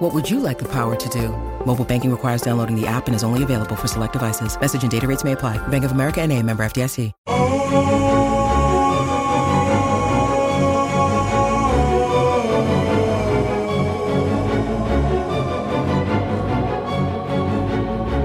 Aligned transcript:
What 0.00 0.14
would 0.14 0.30
you 0.30 0.40
like 0.40 0.58
the 0.58 0.64
power 0.64 0.96
to 0.96 1.08
do? 1.10 1.28
Mobile 1.66 1.84
banking 1.84 2.10
requires 2.10 2.40
downloading 2.40 2.74
the 2.74 2.86
app 2.86 3.06
and 3.06 3.14
is 3.14 3.22
only 3.22 3.42
available 3.42 3.76
for 3.76 3.86
select 3.86 4.14
devices. 4.14 4.58
Message 4.58 4.82
and 4.82 4.90
data 4.90 5.06
rates 5.06 5.24
may 5.24 5.32
apply. 5.32 5.58
Bank 5.68 5.84
of 5.84 5.92
America 5.92 6.22
and 6.22 6.32
a 6.32 6.42
member 6.42 6.64
FDIC. 6.64 7.12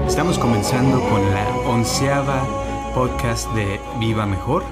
Estamos 0.08 0.38
comenzando 0.38 0.98
con 1.10 1.30
la 1.30 1.46
onceava 1.68 2.42
podcast 2.94 3.52
de 3.52 3.78
Viva 4.00 4.24
Mejor. 4.24 4.64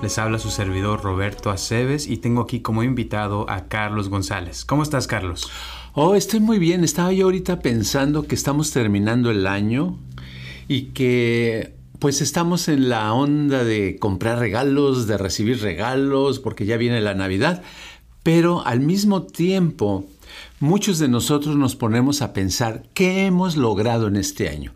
Les 0.00 0.18
habla 0.18 0.38
su 0.38 0.50
servidor 0.50 1.02
Roberto 1.02 1.50
Aceves 1.50 2.06
y 2.06 2.16
tengo 2.16 2.40
aquí 2.40 2.60
como 2.60 2.82
invitado 2.82 3.44
a 3.50 3.68
Carlos 3.68 4.08
González. 4.08 4.64
¿Cómo 4.64 4.82
estás, 4.82 5.06
Carlos? 5.06 5.50
Oh, 5.98 6.14
estoy 6.14 6.40
muy 6.40 6.58
bien. 6.58 6.84
Estaba 6.84 7.10
yo 7.10 7.24
ahorita 7.24 7.60
pensando 7.60 8.26
que 8.26 8.34
estamos 8.34 8.70
terminando 8.70 9.30
el 9.30 9.46
año 9.46 9.96
y 10.68 10.88
que 10.88 11.72
pues 12.00 12.20
estamos 12.20 12.68
en 12.68 12.90
la 12.90 13.14
onda 13.14 13.64
de 13.64 13.96
comprar 13.98 14.38
regalos, 14.38 15.06
de 15.06 15.16
recibir 15.16 15.62
regalos, 15.62 16.38
porque 16.38 16.66
ya 16.66 16.76
viene 16.76 17.00
la 17.00 17.14
Navidad, 17.14 17.62
pero 18.22 18.62
al 18.66 18.80
mismo 18.80 19.22
tiempo 19.22 20.04
muchos 20.60 20.98
de 20.98 21.08
nosotros 21.08 21.56
nos 21.56 21.76
ponemos 21.76 22.20
a 22.20 22.34
pensar 22.34 22.82
qué 22.92 23.24
hemos 23.24 23.56
logrado 23.56 24.06
en 24.08 24.16
este 24.16 24.50
año, 24.50 24.74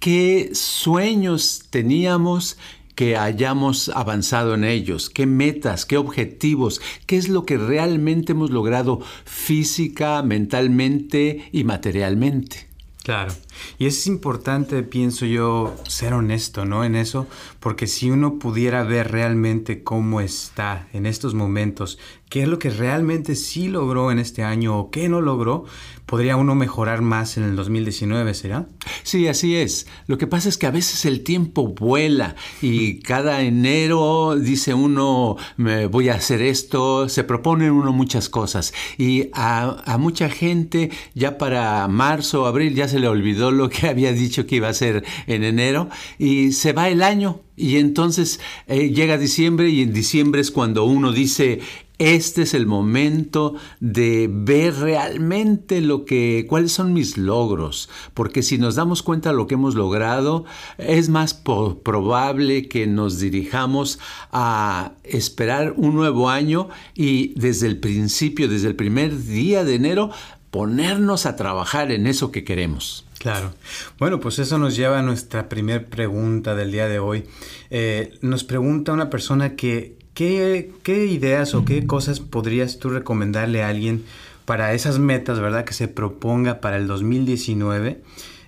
qué 0.00 0.50
sueños 0.52 1.62
teníamos 1.70 2.58
que 2.96 3.16
hayamos 3.16 3.90
avanzado 3.90 4.54
en 4.54 4.64
ellos, 4.64 5.10
qué 5.10 5.26
metas, 5.26 5.84
qué 5.86 5.98
objetivos, 5.98 6.80
qué 7.06 7.18
es 7.18 7.28
lo 7.28 7.44
que 7.44 7.58
realmente 7.58 8.32
hemos 8.32 8.50
logrado 8.50 9.00
física, 9.24 10.22
mentalmente 10.22 11.48
y 11.52 11.62
materialmente. 11.62 12.66
Claro. 13.04 13.32
Y 13.78 13.86
es 13.86 14.08
importante, 14.08 14.82
pienso 14.82 15.26
yo, 15.26 15.76
ser 15.86 16.12
honesto, 16.12 16.64
¿no? 16.64 16.82
En 16.82 16.96
eso, 16.96 17.28
porque 17.60 17.86
si 17.86 18.10
uno 18.10 18.40
pudiera 18.40 18.82
ver 18.82 19.12
realmente 19.12 19.84
cómo 19.84 20.20
está 20.20 20.88
en 20.92 21.06
estos 21.06 21.32
momentos, 21.32 22.00
qué 22.36 22.42
es 22.42 22.48
lo 22.48 22.58
que 22.58 22.68
realmente 22.68 23.34
sí 23.34 23.68
logró 23.68 24.12
en 24.12 24.18
este 24.18 24.44
año 24.44 24.78
o 24.78 24.90
qué 24.90 25.08
no 25.08 25.22
logró, 25.22 25.64
podría 26.04 26.36
uno 26.36 26.54
mejorar 26.54 27.00
más 27.00 27.38
en 27.38 27.44
el 27.44 27.56
2019, 27.56 28.34
¿será? 28.34 28.66
Sí, 29.04 29.26
así 29.26 29.56
es. 29.56 29.86
Lo 30.06 30.18
que 30.18 30.26
pasa 30.26 30.50
es 30.50 30.58
que 30.58 30.66
a 30.66 30.70
veces 30.70 31.06
el 31.06 31.22
tiempo 31.22 31.68
vuela 31.68 32.36
y 32.60 33.00
cada 33.00 33.40
enero 33.40 34.36
dice 34.36 34.74
uno, 34.74 35.36
me 35.56 35.86
voy 35.86 36.10
a 36.10 36.16
hacer 36.16 36.42
esto, 36.42 37.08
se 37.08 37.24
propone 37.24 37.70
uno 37.70 37.90
muchas 37.94 38.28
cosas 38.28 38.74
y 38.98 39.30
a, 39.32 39.82
a 39.86 39.96
mucha 39.96 40.28
gente 40.28 40.90
ya 41.14 41.38
para 41.38 41.88
marzo 41.88 42.42
o 42.42 42.46
abril 42.46 42.74
ya 42.74 42.86
se 42.86 42.98
le 42.98 43.08
olvidó 43.08 43.50
lo 43.50 43.70
que 43.70 43.88
había 43.88 44.12
dicho 44.12 44.46
que 44.46 44.56
iba 44.56 44.66
a 44.66 44.72
hacer 44.72 45.04
en 45.26 45.42
enero 45.42 45.88
y 46.18 46.52
se 46.52 46.74
va 46.74 46.90
el 46.90 47.02
año 47.02 47.40
y 47.56 47.78
entonces 47.78 48.38
eh, 48.66 48.90
llega 48.90 49.16
diciembre 49.16 49.70
y 49.70 49.80
en 49.80 49.92
diciembre 49.92 50.42
es 50.42 50.50
cuando 50.50 50.84
uno 50.84 51.10
dice 51.10 51.60
este 51.98 52.42
es 52.42 52.52
el 52.52 52.66
momento 52.66 53.54
de 53.80 54.28
ver 54.30 54.74
realmente 54.74 55.80
lo 55.80 56.04
que 56.04 56.44
cuáles 56.48 56.72
son 56.72 56.92
mis 56.92 57.16
logros, 57.16 57.88
porque 58.12 58.42
si 58.42 58.58
nos 58.58 58.74
damos 58.74 59.02
cuenta 59.02 59.30
de 59.30 59.36
lo 59.36 59.46
que 59.46 59.54
hemos 59.54 59.74
logrado, 59.74 60.44
es 60.76 61.08
más 61.08 61.34
probable 61.34 62.68
que 62.68 62.86
nos 62.86 63.18
dirijamos 63.18 63.98
a 64.30 64.92
esperar 65.04 65.72
un 65.76 65.94
nuevo 65.94 66.28
año 66.28 66.68
y 66.94 67.32
desde 67.38 67.66
el 67.66 67.78
principio, 67.78 68.48
desde 68.48 68.68
el 68.68 68.76
primer 68.76 69.24
día 69.24 69.64
de 69.64 69.74
enero, 69.74 70.10
ponernos 70.50 71.26
a 71.26 71.36
trabajar 71.36 71.90
en 71.92 72.06
eso 72.06 72.30
que 72.30 72.44
queremos. 72.44 73.06
Claro. 73.18 73.54
Bueno, 73.98 74.20
pues 74.20 74.38
eso 74.38 74.58
nos 74.58 74.76
lleva 74.76 74.98
a 74.98 75.02
nuestra 75.02 75.48
primera 75.48 75.84
pregunta 75.84 76.54
del 76.54 76.70
día 76.70 76.88
de 76.88 76.98
hoy. 76.98 77.24
Eh, 77.70 78.16
nos 78.20 78.44
pregunta 78.44 78.92
una 78.92 79.10
persona 79.10 79.56
que, 79.56 79.95
¿qué, 80.16 80.72
¿qué 80.82 81.04
ideas 81.04 81.54
o 81.54 81.64
qué 81.66 81.86
cosas 81.86 82.20
podrías 82.20 82.78
tú 82.78 82.88
recomendarle 82.88 83.62
a 83.62 83.68
alguien 83.68 84.02
para 84.46 84.72
esas 84.72 84.98
metas, 84.98 85.38
verdad, 85.38 85.64
que 85.64 85.74
se 85.74 85.88
proponga 85.88 86.60
para 86.60 86.78
el 86.78 86.88
2019? 86.88 88.02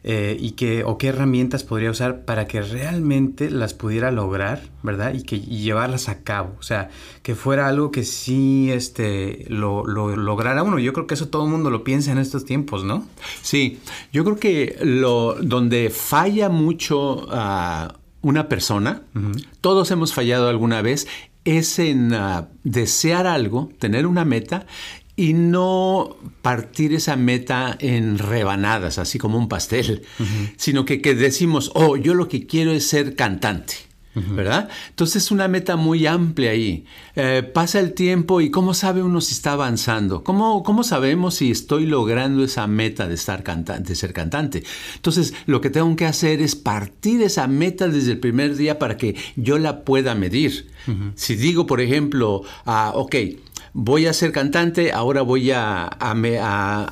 Eh, 0.04 0.36
y 0.40 0.52
que, 0.52 0.84
o 0.84 0.96
qué 0.96 1.08
herramientas 1.08 1.64
podría 1.64 1.90
usar 1.90 2.24
para 2.24 2.46
que 2.46 2.62
realmente 2.62 3.50
las 3.50 3.74
pudiera 3.74 4.10
lograr, 4.10 4.62
¿verdad? 4.82 5.12
Y 5.12 5.22
que 5.22 5.40
llevarlas 5.40 6.08
a 6.08 6.22
cabo. 6.22 6.54
O 6.58 6.62
sea, 6.62 6.88
que 7.22 7.34
fuera 7.34 7.68
algo 7.68 7.90
que 7.90 8.04
sí 8.04 8.70
este, 8.72 9.44
lo, 9.48 9.84
lo, 9.84 10.16
lograra 10.16 10.62
uno. 10.62 10.78
Yo 10.78 10.94
creo 10.94 11.06
que 11.06 11.14
eso 11.14 11.28
todo 11.28 11.44
el 11.44 11.50
mundo 11.50 11.68
lo 11.68 11.84
piensa 11.84 12.10
en 12.12 12.18
estos 12.18 12.46
tiempos, 12.46 12.84
¿no? 12.84 13.06
Sí, 13.42 13.80
yo 14.10 14.24
creo 14.24 14.36
que 14.36 14.78
lo, 14.80 15.34
donde 15.42 15.90
falla 15.90 16.48
mucho 16.48 17.26
a 17.30 17.97
una 18.22 18.48
persona, 18.48 19.02
todos 19.60 19.90
hemos 19.90 20.12
fallado 20.12 20.48
alguna 20.48 20.82
vez, 20.82 21.06
es 21.44 21.78
en 21.78 22.12
uh, 22.12 22.46
desear 22.64 23.26
algo, 23.26 23.70
tener 23.78 24.06
una 24.06 24.24
meta 24.24 24.66
y 25.16 25.32
no 25.32 26.16
partir 26.42 26.92
esa 26.92 27.16
meta 27.16 27.76
en 27.80 28.18
rebanadas, 28.18 28.98
así 28.98 29.18
como 29.18 29.36
un 29.38 29.48
pastel, 29.48 30.02
sino 30.56 30.84
que, 30.84 31.00
que, 31.00 31.14
decimos, 31.14 31.72
oh, 31.74 31.96
yo 31.96 32.14
lo 32.14 32.28
que 32.28 32.46
quiero 32.46 32.70
es 32.70 32.86
ser 32.86 33.16
cantante. 33.16 33.87
¿Verdad? 34.14 34.68
Entonces 34.88 35.24
es 35.24 35.30
una 35.30 35.46
meta 35.46 35.76
muy 35.76 36.06
amplia 36.06 36.50
ahí. 36.50 36.84
Eh, 37.14 37.42
pasa 37.54 37.78
el 37.78 37.92
tiempo 37.92 38.40
y 38.40 38.50
¿cómo 38.50 38.74
sabe 38.74 39.02
uno 39.02 39.20
si 39.20 39.32
está 39.32 39.52
avanzando? 39.52 40.24
¿Cómo, 40.24 40.62
¿Cómo 40.64 40.82
sabemos 40.82 41.34
si 41.34 41.50
estoy 41.50 41.86
logrando 41.86 42.42
esa 42.42 42.66
meta 42.66 43.06
de, 43.06 43.14
estar 43.14 43.44
cantante, 43.44 43.90
de 43.90 43.94
ser 43.94 44.12
cantante? 44.12 44.64
Entonces 44.96 45.34
lo 45.46 45.60
que 45.60 45.70
tengo 45.70 45.94
que 45.94 46.06
hacer 46.06 46.42
es 46.42 46.56
partir 46.56 47.22
esa 47.22 47.46
meta 47.46 47.86
desde 47.86 48.12
el 48.12 48.18
primer 48.18 48.56
día 48.56 48.78
para 48.78 48.96
que 48.96 49.14
yo 49.36 49.58
la 49.58 49.84
pueda 49.84 50.14
medir. 50.14 50.68
Si 51.16 51.36
digo, 51.36 51.66
por 51.66 51.82
ejemplo, 51.82 52.42
ah, 52.64 52.92
ok, 52.94 53.14
voy 53.80 54.06
a 54.06 54.12
ser 54.12 54.32
cantante, 54.32 54.90
ahora 54.92 55.22
voy 55.22 55.52
a, 55.52 55.84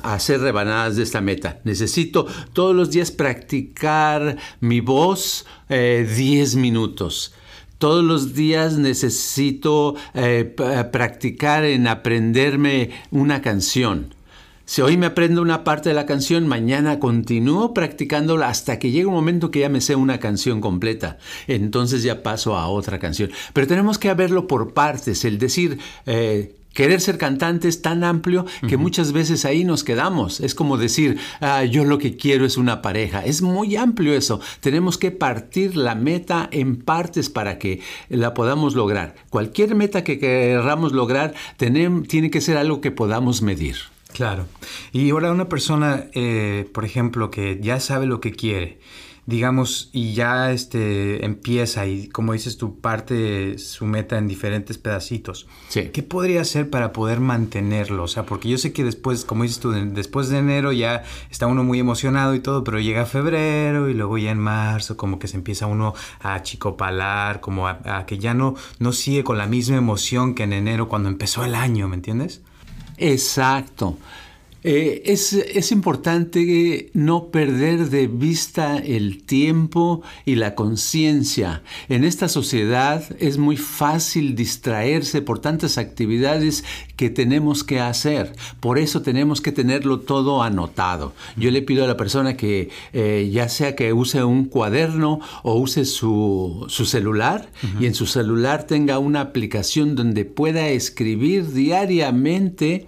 hacer 0.03 0.39
rebanadas 0.39 0.95
de 0.95 1.03
esta 1.03 1.19
meta. 1.19 1.59
Necesito 1.65 2.25
todos 2.53 2.73
los 2.73 2.91
días 2.91 3.11
practicar 3.11 4.37
mi 4.61 4.79
voz 4.79 5.45
10 5.67 5.69
eh, 5.69 6.57
minutos. 6.57 7.33
Todos 7.77 8.05
los 8.05 8.33
días 8.33 8.77
necesito 8.77 9.95
eh, 10.13 10.55
practicar 10.91 11.65
en 11.65 11.87
aprenderme 11.87 12.91
una 13.11 13.41
canción. 13.41 14.15
Si 14.63 14.81
hoy 14.81 14.97
me 14.97 15.05
aprendo 15.05 15.41
una 15.41 15.63
parte 15.63 15.89
de 15.89 15.95
la 15.95 16.05
canción, 16.05 16.47
mañana 16.47 16.99
continúo 16.99 17.73
practicándola 17.73 18.49
hasta 18.49 18.79
que 18.79 18.91
llegue 18.91 19.05
un 19.05 19.13
momento 19.13 19.49
que 19.49 19.59
ya 19.59 19.69
me 19.69 19.79
sé 19.79 19.95
una 19.95 20.19
canción 20.19 20.59
completa. 20.59 21.17
Entonces 21.47 22.03
ya 22.03 22.23
paso 22.23 22.57
a 22.57 22.67
otra 22.67 22.99
canción. 22.99 23.31
Pero 23.53 23.67
tenemos 23.67 23.97
que 23.97 24.13
verlo 24.13 24.45
por 24.45 24.73
partes, 24.73 25.23
el 25.23 25.37
decir, 25.37 25.79
eh, 26.05 26.56
Querer 26.73 27.01
ser 27.01 27.17
cantante 27.17 27.67
es 27.67 27.81
tan 27.81 28.03
amplio 28.03 28.45
que 28.67 28.77
muchas 28.77 29.11
veces 29.11 29.45
ahí 29.45 29.63
nos 29.63 29.83
quedamos. 29.83 30.39
Es 30.39 30.53
como 30.53 30.77
decir, 30.77 31.17
ah, 31.41 31.63
yo 31.63 31.85
lo 31.85 31.97
que 31.97 32.17
quiero 32.17 32.45
es 32.45 32.55
una 32.55 32.83
pareja. 32.83 33.25
Es 33.25 33.41
muy 33.41 33.75
amplio 33.75 34.13
eso. 34.13 34.39
Tenemos 34.59 34.97
que 34.97 35.09
partir 35.11 35.75
la 35.75 35.95
meta 35.95 36.47
en 36.51 36.75
partes 36.75 37.29
para 37.29 37.57
que 37.57 37.81
la 38.09 38.35
podamos 38.35 38.75
lograr. 38.75 39.15
Cualquier 39.29 39.73
meta 39.73 40.03
que 40.03 40.19
queramos 40.19 40.91
lograr 40.91 41.33
tiene 41.57 42.29
que 42.29 42.41
ser 42.41 42.57
algo 42.57 42.79
que 42.79 42.91
podamos 42.91 43.41
medir. 43.41 43.77
Claro. 44.13 44.45
Y 44.91 45.09
ahora 45.09 45.31
una 45.31 45.49
persona, 45.49 46.05
eh, 46.13 46.69
por 46.73 46.85
ejemplo, 46.85 47.29
que 47.29 47.59
ya 47.61 47.79
sabe 47.79 48.05
lo 48.05 48.21
que 48.21 48.31
quiere 48.31 48.79
digamos, 49.27 49.89
y 49.91 50.13
ya 50.13 50.53
este, 50.53 51.25
empieza 51.25 51.85
y 51.85 52.07
como 52.07 52.31
dices 52.31 52.57
tú, 52.57 52.79
parte 52.79 53.57
su 53.57 53.85
meta 53.85 54.17
en 54.17 54.29
diferentes 54.29 54.77
pedacitos. 54.77 55.47
Sí. 55.67 55.89
¿Qué 55.89 56.01
podría 56.01 56.41
hacer 56.41 56.69
para 56.69 56.93
poder 56.93 57.19
mantenerlo? 57.19 58.03
O 58.03 58.07
sea, 58.07 58.25
porque 58.25 58.47
yo 58.47 58.57
sé 58.57 58.71
que 58.71 58.85
después, 58.85 59.25
como 59.25 59.43
dices 59.43 59.59
tú, 59.59 59.71
después 59.71 60.29
de 60.29 60.37
enero 60.37 60.71
ya 60.71 61.03
está 61.29 61.45
uno 61.45 61.65
muy 61.65 61.77
emocionado 61.77 62.35
y 62.35 62.39
todo, 62.39 62.63
pero 62.63 62.79
llega 62.79 63.05
febrero 63.05 63.89
y 63.89 63.93
luego 63.93 64.17
ya 64.17 64.31
en 64.31 64.39
marzo 64.39 64.95
como 64.95 65.19
que 65.19 65.27
se 65.27 65.35
empieza 65.35 65.67
uno 65.67 65.93
a 66.21 66.35
achicopalar, 66.35 67.41
como 67.41 67.67
a, 67.67 67.81
a 67.83 68.05
que 68.05 68.19
ya 68.19 68.33
no, 68.33 68.55
no 68.79 68.93
sigue 68.93 69.25
con 69.25 69.37
la 69.37 69.45
misma 69.45 69.75
emoción 69.75 70.35
que 70.35 70.43
en 70.43 70.53
enero 70.53 70.87
cuando 70.87 71.09
empezó 71.09 71.43
el 71.43 71.53
año, 71.53 71.89
¿me 71.89 71.97
entiendes? 71.97 72.43
Exacto. 72.95 73.97
Eh, 74.63 75.03
es, 75.05 75.33
es, 75.33 75.71
importante 75.71 76.89
no 76.93 77.27
perder 77.27 77.89
de 77.89 78.07
vista 78.07 78.77
el 78.77 79.23
tiempo 79.23 80.01
y 80.25 80.35
la 80.35 80.55
conciencia. 80.55 81.61
En 81.89 82.03
esta 82.03 82.27
sociedad 82.27 83.03
es 83.19 83.37
muy 83.37 83.55
fácil 83.55 84.35
distraerse 84.35 85.21
por 85.21 85.39
tantas 85.39 85.77
actividades 85.77 86.63
que 86.95 87.09
tenemos 87.09 87.63
que 87.63 87.79
hacer. 87.79 88.35
Por 88.59 88.79
eso 88.79 89.03
tenemos 89.03 89.41
que 89.41 89.51
tenerlo 89.51 89.99
todo 89.99 90.41
anotado. 90.41 91.13
Yo 91.37 91.51
le 91.51 91.61
pido 91.61 91.83
a 91.83 91.87
la 91.87 91.95
persona 91.95 92.35
que 92.35 92.69
eh, 92.93 93.29
ya 93.31 93.49
sea 93.49 93.75
que 93.75 93.93
use 93.93 94.23
un 94.23 94.45
cuaderno 94.45 95.19
o 95.43 95.55
use 95.55 95.85
su, 95.85 96.65
su 96.67 96.85
celular 96.85 97.49
y 97.79 97.85
en 97.85 97.93
su 97.93 98.07
celular 98.07 98.65
tenga 98.65 98.97
una 98.97 99.21
aplicación 99.21 99.95
donde 99.95 100.25
pueda 100.25 100.67
escribir 100.69 101.53
diariamente 101.53 102.87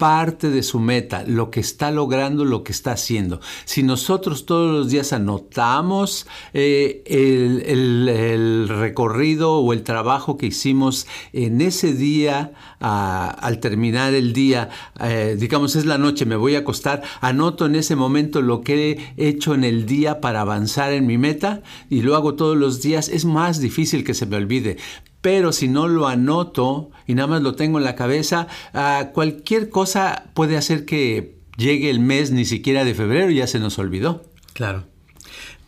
parte 0.00 0.48
de 0.48 0.62
su 0.62 0.80
meta, 0.80 1.24
lo 1.26 1.50
que 1.50 1.60
está 1.60 1.90
logrando, 1.90 2.46
lo 2.46 2.64
que 2.64 2.72
está 2.72 2.92
haciendo. 2.92 3.38
Si 3.66 3.82
nosotros 3.82 4.46
todos 4.46 4.72
los 4.72 4.90
días 4.90 5.12
anotamos 5.12 6.26
eh, 6.54 7.02
el, 7.04 8.66
recorrido 8.66 9.58
o 9.58 9.72
el 9.74 9.82
trabajo 9.82 10.38
que 10.38 10.46
hicimos 10.46 11.06
en 11.34 11.60
ese 11.60 11.92
día, 11.92 12.52
al 12.80 13.60
terminar 13.60 14.14
el 14.14 14.32
día, 14.32 14.70
eh, 15.00 15.36
digamos 15.38 15.76
es 15.76 15.84
la 15.84 15.98
noche, 15.98 16.24
me 16.24 16.36
voy 16.36 16.54
a 16.54 16.60
acostar, 16.60 17.02
anoto 17.20 17.66
en 17.66 17.76
ese 17.76 17.94
momento 17.94 18.40
lo 18.40 18.62
que 18.62 19.12
he 19.18 19.28
hecho 19.28 19.52
en 19.52 19.64
el 19.64 19.84
día 19.84 20.22
para 20.22 20.40
avanzar 20.40 20.94
en 20.94 21.06
mi 21.06 21.18
meta 21.18 21.62
y 21.90 22.00
lo 22.00 22.16
hago 22.16 22.36
todos 22.36 22.56
los 22.56 22.80
días, 22.80 23.10
es 23.10 23.26
más 23.26 23.60
difícil 23.60 24.02
que 24.02 24.14
se 24.14 24.24
me 24.24 24.36
olvide 24.36 24.78
pero 25.20 25.52
si 25.52 25.68
no 25.68 25.88
lo 25.88 26.08
anoto 26.08 26.90
y 27.06 27.14
nada 27.14 27.28
más 27.28 27.42
lo 27.42 27.54
tengo 27.54 27.78
en 27.78 27.84
la 27.84 27.94
cabeza, 27.94 28.46
ah, 28.72 29.10
cualquier 29.12 29.70
cosa 29.70 30.24
puede 30.34 30.56
hacer 30.56 30.84
que 30.84 31.36
llegue 31.56 31.90
el 31.90 32.00
mes 32.00 32.30
ni 32.30 32.44
siquiera 32.44 32.84
de 32.84 32.94
febrero 32.94 33.30
y 33.30 33.36
ya 33.36 33.46
se 33.46 33.58
nos 33.58 33.78
olvidó. 33.78 34.22
Claro. 34.54 34.84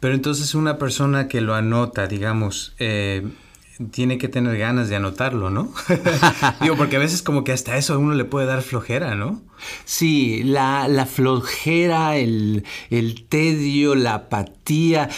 Pero 0.00 0.14
entonces 0.14 0.54
una 0.54 0.78
persona 0.78 1.28
que 1.28 1.40
lo 1.40 1.54
anota, 1.54 2.08
digamos, 2.08 2.74
eh, 2.78 3.24
tiene 3.90 4.18
que 4.18 4.28
tener 4.28 4.58
ganas 4.58 4.88
de 4.88 4.96
anotarlo, 4.96 5.50
¿no? 5.50 5.72
Digo, 6.60 6.76
porque 6.76 6.96
a 6.96 6.98
veces 6.98 7.22
como 7.22 7.44
que 7.44 7.52
hasta 7.52 7.76
eso 7.76 7.94
a 7.94 7.98
uno 7.98 8.14
le 8.14 8.24
puede 8.24 8.46
dar 8.46 8.62
flojera, 8.62 9.14
¿no? 9.14 9.42
Sí, 9.84 10.42
la, 10.44 11.06
flojera, 11.06 12.16
el, 12.16 12.64
tedio, 13.28 13.94
la 13.94 14.14
apatía 14.14 14.61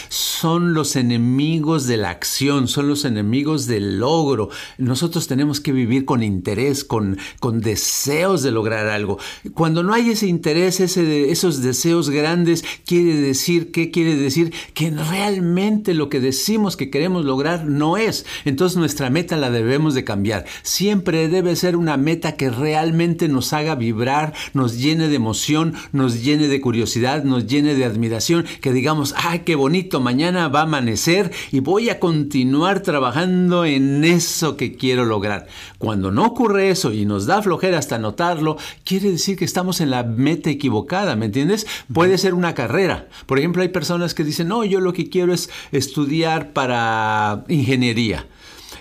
son 0.09 0.73
los 0.73 0.95
enemigos 0.95 1.87
de 1.87 1.97
la 1.97 2.09
acción, 2.09 2.67
son 2.67 2.87
los 2.87 3.05
enemigos 3.05 3.67
del 3.67 3.99
logro. 3.99 4.49
Nosotros 4.77 5.27
tenemos 5.27 5.61
que 5.61 5.71
vivir 5.71 6.05
con 6.05 6.23
interés, 6.23 6.83
con, 6.83 7.17
con 7.39 7.61
deseos 7.61 8.43
de 8.43 8.51
lograr 8.51 8.87
algo. 8.87 9.17
Cuando 9.53 9.83
no 9.83 9.93
hay 9.93 10.11
ese 10.11 10.27
interés, 10.27 10.79
ese, 10.79 11.31
esos 11.31 11.61
deseos 11.61 12.09
grandes, 12.09 12.63
quiere 12.85 13.15
decir, 13.15 13.71
¿qué 13.71 13.91
quiere 13.91 14.15
decir? 14.15 14.53
Que 14.73 14.91
realmente 14.91 15.93
lo 15.93 16.09
que 16.09 16.19
decimos 16.19 16.75
que 16.75 16.89
queremos 16.89 17.25
lograr 17.25 17.65
no 17.65 17.97
es. 17.97 18.25
Entonces 18.45 18.77
nuestra 18.77 19.09
meta 19.09 19.37
la 19.37 19.49
debemos 19.49 19.93
de 19.93 20.03
cambiar. 20.03 20.45
Siempre 20.63 21.27
debe 21.27 21.55
ser 21.55 21.75
una 21.75 21.97
meta 21.97 22.35
que 22.35 22.49
realmente 22.49 23.27
nos 23.27 23.53
haga 23.53 23.75
vibrar, 23.75 24.33
nos 24.53 24.77
llene 24.77 25.07
de 25.07 25.15
emoción, 25.15 25.73
nos 25.91 26.23
llene 26.23 26.47
de 26.47 26.61
curiosidad, 26.61 27.23
nos 27.23 27.47
llene 27.47 27.75
de 27.75 27.85
admiración, 27.85 28.45
que 28.61 28.73
digamos, 28.73 29.13
¡ay, 29.17 29.39
qué 29.45 29.55
bonito! 29.55 30.01
Mañana 30.01 30.49
va 30.49 30.61
a 30.61 30.63
amanecer 30.63 31.31
y 31.51 31.59
voy 31.59 31.89
a 31.89 31.99
continuar 31.99 32.81
trabajando 32.81 33.63
en 33.63 34.03
eso 34.03 34.57
que 34.57 34.75
quiero 34.75 35.05
lograr. 35.05 35.47
Cuando 35.77 36.11
no 36.11 36.25
ocurre 36.25 36.71
eso 36.71 36.91
y 36.91 37.05
nos 37.05 37.27
da 37.27 37.41
flojera 37.41 37.77
hasta 37.77 37.99
notarlo, 37.99 38.57
quiere 38.83 39.11
decir 39.11 39.37
que 39.37 39.45
estamos 39.45 39.79
en 39.79 39.91
la 39.91 40.03
meta 40.03 40.49
equivocada, 40.49 41.15
¿me 41.15 41.27
entiendes? 41.27 41.67
Puede 41.93 42.17
ser 42.17 42.33
una 42.33 42.55
carrera. 42.55 43.07
Por 43.27 43.39
ejemplo, 43.39 43.61
hay 43.61 43.69
personas 43.69 44.13
que 44.13 44.23
dicen, 44.23 44.47
no, 44.47 44.65
yo 44.65 44.81
lo 44.81 44.91
que 44.91 45.09
quiero 45.09 45.33
es 45.33 45.49
estudiar 45.71 46.51
para 46.51 47.45
ingeniería 47.47 48.25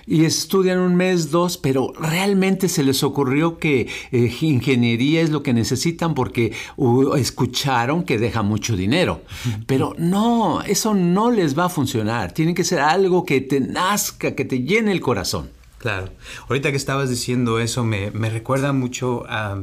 y 0.06 0.24
estudian 0.24 0.78
un 0.78 0.96
mes, 0.96 1.30
dos, 1.30 1.56
pero 1.56 1.92
realmente 1.98 2.68
se 2.68 2.82
les 2.82 3.02
ocurrió 3.02 3.58
que 3.58 3.88
eh, 4.12 4.32
ingeniería 4.40 5.22
es 5.22 5.30
lo 5.30 5.42
que 5.42 5.52
necesitan 5.52 6.14
porque 6.14 6.52
escucharon 7.16 8.04
que 8.04 8.18
deja 8.18 8.42
mucho 8.42 8.76
dinero. 8.76 9.22
Pero 9.66 9.94
no, 9.98 10.62
eso 10.62 10.94
no 10.94 11.30
les 11.30 11.58
va 11.58 11.66
a 11.66 11.68
funcionar. 11.68 12.32
Tiene 12.32 12.54
que 12.54 12.64
ser 12.64 12.80
algo 12.80 13.24
que 13.24 13.40
te 13.40 13.60
nazca, 13.60 14.34
que 14.34 14.44
te 14.44 14.62
llene 14.62 14.92
el 14.92 15.00
corazón. 15.00 15.50
Claro. 15.78 16.10
Ahorita 16.48 16.70
que 16.70 16.76
estabas 16.76 17.10
diciendo 17.10 17.60
eso, 17.60 17.84
me, 17.84 18.10
me 18.10 18.30
recuerda 18.30 18.72
mucho 18.72 19.24
a 19.28 19.62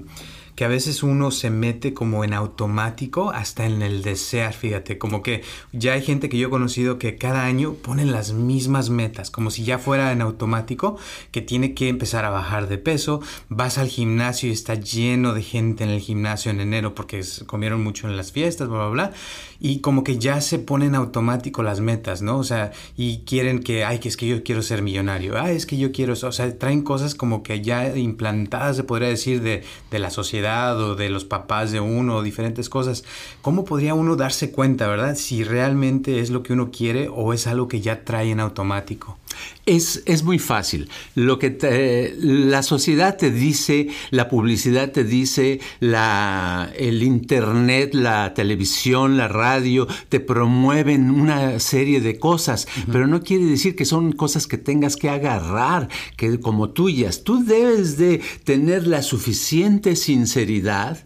que 0.61 0.65
a 0.65 0.67
veces 0.67 1.01
uno 1.01 1.31
se 1.31 1.49
mete 1.49 1.95
como 1.95 2.23
en 2.23 2.35
automático 2.35 3.31
hasta 3.31 3.65
en 3.65 3.81
el 3.81 4.03
desear, 4.03 4.53
fíjate, 4.53 4.99
como 4.99 5.23
que 5.23 5.41
ya 5.71 5.93
hay 5.93 6.03
gente 6.03 6.29
que 6.29 6.37
yo 6.37 6.49
he 6.49 6.51
conocido 6.51 6.99
que 6.99 7.17
cada 7.17 7.45
año 7.45 7.73
ponen 7.73 8.11
las 8.11 8.33
mismas 8.33 8.91
metas, 8.91 9.31
como 9.31 9.49
si 9.49 9.63
ya 9.63 9.79
fuera 9.79 10.11
en 10.11 10.21
automático, 10.21 10.99
que 11.31 11.41
tiene 11.41 11.73
que 11.73 11.89
empezar 11.89 12.25
a 12.25 12.29
bajar 12.29 12.69
de 12.69 12.77
peso, 12.77 13.21
vas 13.49 13.79
al 13.79 13.87
gimnasio 13.87 14.49
y 14.49 14.51
está 14.51 14.75
lleno 14.75 15.33
de 15.33 15.41
gente 15.41 15.83
en 15.83 15.89
el 15.89 15.99
gimnasio 15.99 16.51
en 16.51 16.61
enero 16.61 16.93
porque 16.93 17.23
comieron 17.47 17.83
mucho 17.83 18.07
en 18.07 18.15
las 18.15 18.31
fiestas, 18.31 18.67
bla, 18.67 18.81
bla, 18.81 18.89
bla, 18.89 19.13
y 19.59 19.79
como 19.79 20.03
que 20.03 20.19
ya 20.19 20.41
se 20.41 20.59
ponen 20.59 20.93
automático 20.93 21.63
las 21.63 21.79
metas, 21.79 22.21
¿no? 22.21 22.37
O 22.37 22.43
sea, 22.43 22.71
y 22.95 23.21
quieren 23.25 23.63
que, 23.63 23.83
ay, 23.83 23.97
que 23.97 24.09
es 24.09 24.15
que 24.15 24.27
yo 24.27 24.43
quiero 24.43 24.61
ser 24.61 24.83
millonario, 24.83 25.41
ay, 25.41 25.55
es 25.55 25.65
que 25.65 25.79
yo 25.79 25.91
quiero, 25.91 26.13
o 26.13 26.31
sea, 26.31 26.55
traen 26.59 26.83
cosas 26.83 27.15
como 27.15 27.41
que 27.41 27.61
ya 27.61 27.97
implantadas, 27.97 28.75
se 28.75 28.83
podría 28.83 29.09
decir, 29.09 29.41
de, 29.41 29.63
de 29.89 29.99
la 29.99 30.11
sociedad 30.11 30.50
o 30.51 30.95
de 30.95 31.09
los 31.09 31.25
papás 31.25 31.71
de 31.71 31.79
uno 31.79 32.21
diferentes 32.21 32.69
cosas. 32.69 33.03
¿Cómo 33.41 33.65
podría 33.65 33.93
uno 33.93 34.15
darse 34.15 34.51
cuenta, 34.51 34.87
verdad? 34.87 35.15
Si 35.15 35.43
realmente 35.43 36.19
es 36.19 36.29
lo 36.29 36.43
que 36.43 36.53
uno 36.53 36.71
quiere 36.71 37.09
o 37.09 37.33
es 37.33 37.47
algo 37.47 37.67
que 37.67 37.81
ya 37.81 38.03
trae 38.03 38.31
en 38.31 38.39
automático. 38.39 39.17
Es, 39.65 40.03
es, 40.05 40.23
muy 40.23 40.39
fácil. 40.39 40.89
Lo 41.15 41.39
que 41.39 42.13
la 42.19 42.63
sociedad 42.63 43.15
te 43.15 43.31
dice, 43.31 43.87
la 44.09 44.27
publicidad 44.27 44.91
te 44.91 45.03
dice, 45.03 45.61
la, 45.79 46.71
el 46.77 47.01
internet, 47.01 47.93
la 47.93 48.33
televisión, 48.33 49.17
la 49.17 49.29
radio, 49.29 49.87
te 50.09 50.19
promueven 50.19 51.09
una 51.09 51.59
serie 51.59 52.01
de 52.01 52.19
cosas, 52.19 52.67
pero 52.91 53.07
no 53.07 53.23
quiere 53.23 53.45
decir 53.45 53.75
que 53.75 53.85
son 53.85 54.11
cosas 54.11 54.47
que 54.47 54.57
tengas 54.57 54.97
que 54.97 55.09
agarrar 55.09 55.87
que 56.17 56.39
como 56.39 56.71
tuyas. 56.71 57.23
Tú 57.23 57.43
debes 57.43 57.97
de 57.97 58.21
tener 58.43 58.85
la 58.85 59.01
suficiente 59.01 59.95
sinceridad 59.95 60.30
sinceridad 60.31 60.97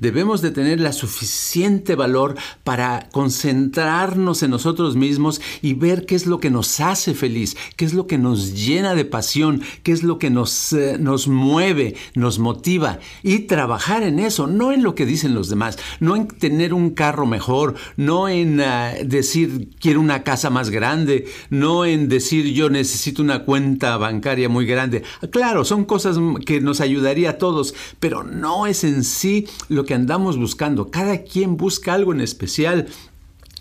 Debemos 0.00 0.42
de 0.42 0.50
tener 0.50 0.80
la 0.80 0.92
suficiente 0.92 1.94
valor 1.94 2.36
para 2.64 3.08
concentrarnos 3.10 4.42
en 4.42 4.50
nosotros 4.50 4.96
mismos 4.96 5.40
y 5.62 5.74
ver 5.74 6.06
qué 6.06 6.14
es 6.14 6.26
lo 6.26 6.40
que 6.40 6.50
nos 6.50 6.80
hace 6.80 7.14
feliz, 7.14 7.56
qué 7.76 7.84
es 7.84 7.94
lo 7.94 8.06
que 8.06 8.18
nos 8.18 8.54
llena 8.54 8.94
de 8.94 9.04
pasión, 9.04 9.62
qué 9.82 9.92
es 9.92 10.02
lo 10.02 10.18
que 10.18 10.30
nos, 10.30 10.72
eh, 10.72 10.96
nos 10.98 11.28
mueve, 11.28 11.94
nos 12.14 12.38
motiva 12.38 12.98
y 13.22 13.40
trabajar 13.40 14.02
en 14.02 14.18
eso, 14.18 14.46
no 14.46 14.72
en 14.72 14.82
lo 14.82 14.94
que 14.94 15.06
dicen 15.06 15.34
los 15.34 15.48
demás, 15.48 15.78
no 16.00 16.16
en 16.16 16.28
tener 16.28 16.74
un 16.74 16.90
carro 16.90 17.26
mejor, 17.26 17.74
no 17.96 18.28
en 18.28 18.60
ah, 18.60 18.92
decir 19.04 19.70
quiero 19.80 20.00
una 20.00 20.22
casa 20.22 20.50
más 20.50 20.70
grande, 20.70 21.26
no 21.50 21.84
en 21.84 22.08
decir 22.08 22.52
yo 22.52 22.70
necesito 22.70 23.22
una 23.22 23.44
cuenta 23.44 23.96
bancaria 23.96 24.48
muy 24.48 24.66
grande. 24.66 25.02
Claro, 25.30 25.64
son 25.64 25.84
cosas 25.84 26.18
que 26.44 26.60
nos 26.60 26.80
ayudaría 26.80 27.30
a 27.30 27.38
todos, 27.38 27.74
pero 28.00 28.22
no 28.22 28.66
es 28.66 28.84
en 28.84 29.04
sí 29.04 29.46
lo 29.68 29.84
que 29.84 29.94
andamos 29.94 30.38
buscando. 30.38 30.90
Cada 30.90 31.22
quien 31.22 31.56
busca 31.56 31.94
algo 31.94 32.12
en 32.12 32.20
especial. 32.20 32.88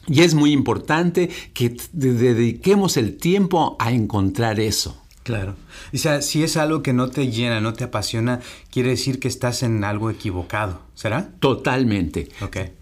Y 0.08 0.22
es 0.22 0.34
muy 0.34 0.52
importante 0.52 1.30
que 1.54 1.78
dediquemos 1.92 2.98
el 2.98 3.18
tiempo 3.18 3.76
a 3.80 3.92
encontrar 3.92 4.60
eso. 4.60 5.01
Claro. 5.24 5.56
O 5.94 5.98
sea, 5.98 6.22
si 6.24 6.44
es 6.44 6.58
algo 6.58 6.82
que 6.82 6.94
no 6.94 7.10
te 7.10 7.30
llena, 7.30 7.62
no 7.62 7.74
te 7.74 7.84
apasiona, 7.84 8.40
quiere 8.72 8.90
decir 8.90 9.20
que 9.20 9.28
estás 9.28 9.62
en 9.62 9.84
algo 9.84 10.10
equivocado. 10.10 10.82
¿Será? 10.96 11.30
Totalmente. 11.40 12.30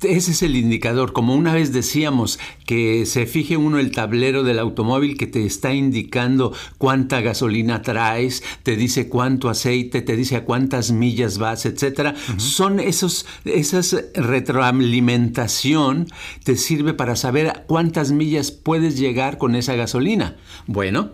Ese 0.01 0.31
es 0.31 0.43
el 0.43 0.57
indicador. 0.57 1.13
Como 1.13 1.35
una 1.35 1.53
vez 1.53 1.71
decíamos, 1.71 2.37
que 2.65 3.05
se 3.05 3.25
fije 3.25 3.55
uno 3.55 3.79
el 3.79 3.91
tablero 3.91 4.43
del 4.43 4.59
automóvil 4.59 5.17
que 5.17 5.25
te 5.25 5.45
está 5.45 5.73
indicando 5.73 6.53
cuánta 6.77 7.21
gasolina 7.21 7.81
traes, 7.81 8.43
te 8.63 8.75
dice 8.75 9.07
cuánto 9.07 9.47
aceite, 9.47 10.01
te 10.01 10.17
dice 10.17 10.35
a 10.35 10.43
cuántas 10.43 10.91
millas 10.91 11.37
vas, 11.37 11.65
etcétera. 11.65 12.13
Son 12.35 12.81
esos, 12.81 13.25
esas 13.45 13.95
retroalimentación 14.13 16.07
te 16.43 16.57
sirve 16.57 16.93
para 16.93 17.15
saber 17.15 17.63
cuántas 17.67 18.11
millas 18.11 18.51
puedes 18.51 18.97
llegar 18.97 19.37
con 19.37 19.55
esa 19.55 19.75
gasolina. 19.75 20.35
Bueno, 20.67 21.11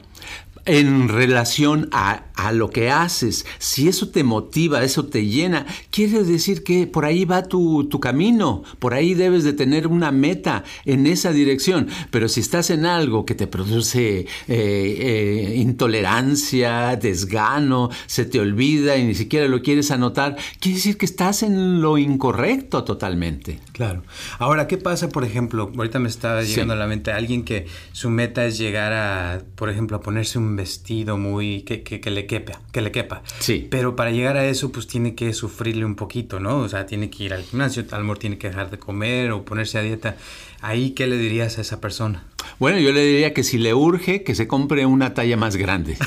en 0.65 1.10
relación 1.10 1.89
a 1.91 2.25
a 2.36 2.51
lo 2.51 2.69
que 2.69 2.91
haces, 2.91 3.45
si 3.60 3.88
eso 3.88 4.10
te 4.10 4.24
motiva, 4.24 4.84
eso 4.84 5.05
te 5.05 5.25
llena, 5.25 5.65
quiere 5.89 6.24
decir 6.24 6.63
que 6.63 6.86
por 6.86 7.05
ahí 7.05 7.25
va 7.25 7.43
tu, 7.43 7.89
camino, 8.01 8.63
por 8.79 8.93
ahí 8.93 9.13
debes 9.13 9.43
de 9.43 9.53
tener 9.53 9.88
una 9.88 10.12
meta 10.12 10.63
en 10.84 11.07
esa 11.07 11.31
dirección. 11.31 11.88
Pero 12.12 12.27
si 12.27 12.41
estás 12.41 12.69
en 12.69 12.86
algo 12.86 13.25
que 13.25 13.36
te 13.36 13.48
produce 13.48 14.19
eh, 14.19 14.27
eh, 14.48 15.53
intolerancia, 15.55 16.95
desgano, 16.98 17.89
se 18.05 18.25
te 18.25 18.39
olvida 18.39 18.98
y 18.98 19.05
ni 19.05 19.15
siquiera 19.15 19.48
lo 19.48 19.62
quieres 19.62 19.91
anotar, 19.91 20.36
quiere 20.60 20.75
decir 20.75 20.98
que 20.98 21.05
estás 21.05 21.41
en 21.41 21.81
lo 21.81 21.98
incorrecto 21.98 22.84
totalmente. 22.84 23.60
Claro. 23.72 24.03
Ahora, 24.39 24.67
¿qué 24.67 24.77
pasa, 24.77 25.10
por 25.10 25.24
ejemplo? 25.24 25.72
Ahorita 25.75 26.00
me 26.00 26.10
está 26.10 26.41
llegando 26.43 26.74
a 26.74 26.77
la 26.77 26.88
mente 26.88 27.12
alguien 27.12 27.43
que 27.43 27.65
su 27.93 28.10
meta 28.10 28.45
es 28.45 28.57
llegar 28.57 28.93
a, 28.93 29.41
por 29.55 29.69
ejemplo, 29.69 29.98
a 29.98 30.01
ponerse 30.01 30.38
un 30.38 30.54
vestido 30.55 31.17
muy 31.17 31.62
que, 31.62 31.83
que, 31.83 32.12
le 32.12 32.25
quepa, 32.25 32.62
que 32.71 32.81
le 32.81 32.91
quepa. 32.91 33.24
Sí. 33.39 33.67
Pero 33.69 33.95
para 33.95 34.12
llegar 34.12 34.38
a 34.38 34.45
eso, 34.45 34.71
pues 34.71 34.88
tiene 34.88 35.15
que 35.15 35.33
sufrirle 35.33 35.85
un 35.85 35.95
poquito, 35.95 36.39
¿no? 36.39 36.57
O 36.59 36.69
sea, 36.69 36.85
tiene 36.85 37.09
que 37.09 37.24
ir 37.24 37.33
al 37.33 37.43
gimnasio, 37.43 37.85
tal 37.85 38.05
vez 38.05 38.19
tiene 38.19 38.38
que 38.38 38.50
dejar 38.50 38.69
de 38.69 38.77
comer 38.77 39.31
o 39.31 39.45
ponerse 39.45 39.77
a 39.77 39.81
dieta. 39.81 40.17
Ahí, 40.62 40.91
¿qué 40.91 41.07
le 41.07 41.17
dirías 41.17 41.57
a 41.57 41.62
esa 41.62 41.79
persona? 41.79 42.24
Bueno, 42.59 42.79
yo 42.79 42.91
le 42.91 43.05
diría 43.05 43.33
que 43.33 43.43
si 43.43 43.57
le 43.57 43.74
urge, 43.74 44.24
que 44.24 44.35
se 44.35 44.47
compre 44.47 44.85
una 44.85 45.13
talla 45.13 45.38
más 45.38 45.57
grande. 45.57 45.97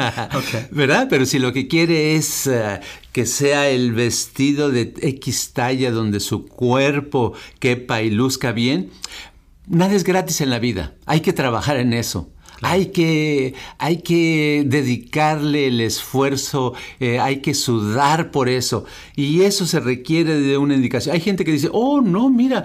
¿Verdad? 0.70 1.06
Pero 1.10 1.26
si 1.26 1.38
lo 1.38 1.52
que 1.52 1.68
quiere 1.68 2.16
es 2.16 2.46
eh, 2.46 2.80
que 3.12 3.26
sea 3.26 3.68
el 3.68 3.92
vestido 3.92 4.70
de 4.70 4.94
X 5.00 5.52
talla 5.52 5.90
donde 5.90 6.20
su 6.20 6.46
cuerpo 6.46 7.34
quepa 7.58 8.02
y 8.02 8.10
luzca 8.10 8.52
bien, 8.52 8.90
nada 9.66 9.94
es 9.94 10.04
gratis 10.04 10.40
en 10.40 10.50
la 10.50 10.58
vida. 10.58 10.94
Hay 11.06 11.20
que 11.20 11.32
trabajar 11.32 11.76
en 11.76 11.92
eso. 11.92 12.31
Hay, 12.62 12.86
que, 12.86 13.54
hay 13.78 13.98
que 13.98 14.64
dedicarle 14.66 15.66
el 15.66 15.80
esfuerzo, 15.80 16.74
eh, 17.00 17.18
hay 17.18 17.38
que 17.38 17.54
sudar 17.54 18.30
por 18.30 18.48
eso. 18.48 18.84
Y 19.16 19.42
eso 19.42 19.66
se 19.66 19.80
requiere 19.80 20.40
de 20.40 20.56
una 20.56 20.74
indicación. 20.74 21.14
Hay 21.14 21.20
gente 21.20 21.44
que 21.44 21.52
dice, 21.52 21.68
oh, 21.72 22.00
no, 22.00 22.30
mira, 22.30 22.64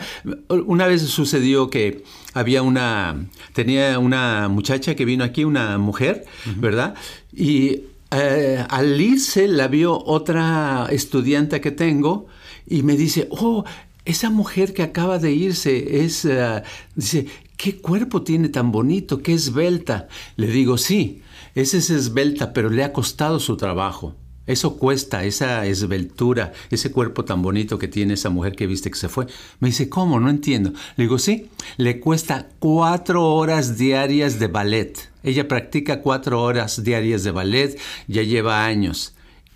una 0.49 0.87
vez 0.87 1.01
sucedió 1.01 1.69
que 1.69 2.03
había 2.33 2.61
una, 2.61 3.27
tenía 3.53 3.99
una 3.99 4.47
muchacha 4.47 4.95
que 4.95 5.05
vino 5.05 5.23
aquí, 5.23 5.43
una 5.43 5.77
mujer, 5.77 6.25
¿verdad? 6.57 6.95
Y 7.33 7.81
eh, 8.11 8.63
al 8.69 9.01
irse 9.01 9.47
la 9.47 9.67
vio 9.67 10.01
otra 10.05 10.87
estudiante 10.91 11.59
que 11.59 11.71
tengo 11.71 12.27
y 12.65 12.83
me 12.83 12.95
dice, 12.95 13.27
oh, 13.31 13.65
esa 14.05 14.29
mujer 14.29 14.73
que 14.73 14.83
acaba 14.83 15.19
de 15.19 15.31
irse 15.33 16.03
es, 16.05 16.23
eh, 16.23 16.63
dice, 16.95 17.27
¿qué 17.57 17.77
cuerpo 17.77 18.21
tiene 18.21 18.49
tan 18.49 18.71
bonito? 18.71 19.21
¿Qué 19.21 19.33
esbelta? 19.33 20.07
Le 20.35 20.47
digo, 20.47 20.77
sí, 20.77 21.21
esa 21.55 21.77
es 21.77 21.89
esbelta, 21.89 22.53
pero 22.53 22.69
le 22.69 22.83
ha 22.83 22.93
costado 22.93 23.39
su 23.39 23.57
trabajo. 23.57 24.15
Eso 24.45 24.77
cuesta, 24.77 25.25
esa 25.25 25.65
esbeltura, 25.65 26.53
ese 26.69 26.89
cuerpo 26.89 27.25
tan 27.25 27.41
bonito 27.41 27.77
que 27.77 27.89
tiene 27.89 28.13
esa 28.13 28.29
mujer 28.29 28.55
que 28.55 28.65
viste 28.65 28.89
que 28.89 28.97
se 28.97 29.09
fue. 29.09 29.27
Me 29.59 29.67
dice, 29.67 29.89
¿cómo? 29.89 30.21
No 30.21 30.29
entiendo. 30.29 30.71
Le 30.95 31.03
digo, 31.03 31.19
sí, 31.19 31.49
le 31.75 31.99
cuesta 31.99 32.47
cuatro 32.59 33.25
horas 33.35 33.77
diarias 33.77 34.39
de 34.39 34.47
ballet. 34.47 35.09
Ella 35.21 35.49
practica 35.49 36.01
cuatro 36.01 36.41
horas 36.41 36.81
diarias 36.81 37.25
de 37.25 37.31
ballet, 37.31 37.77
ya 38.07 38.23
lleva 38.23 38.65
años, 38.65 39.15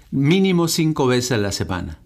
mínimo 0.10 0.67
cinco 0.67 1.08
veces 1.08 1.31
a 1.31 1.38
la 1.38 1.53
semana. 1.53 2.00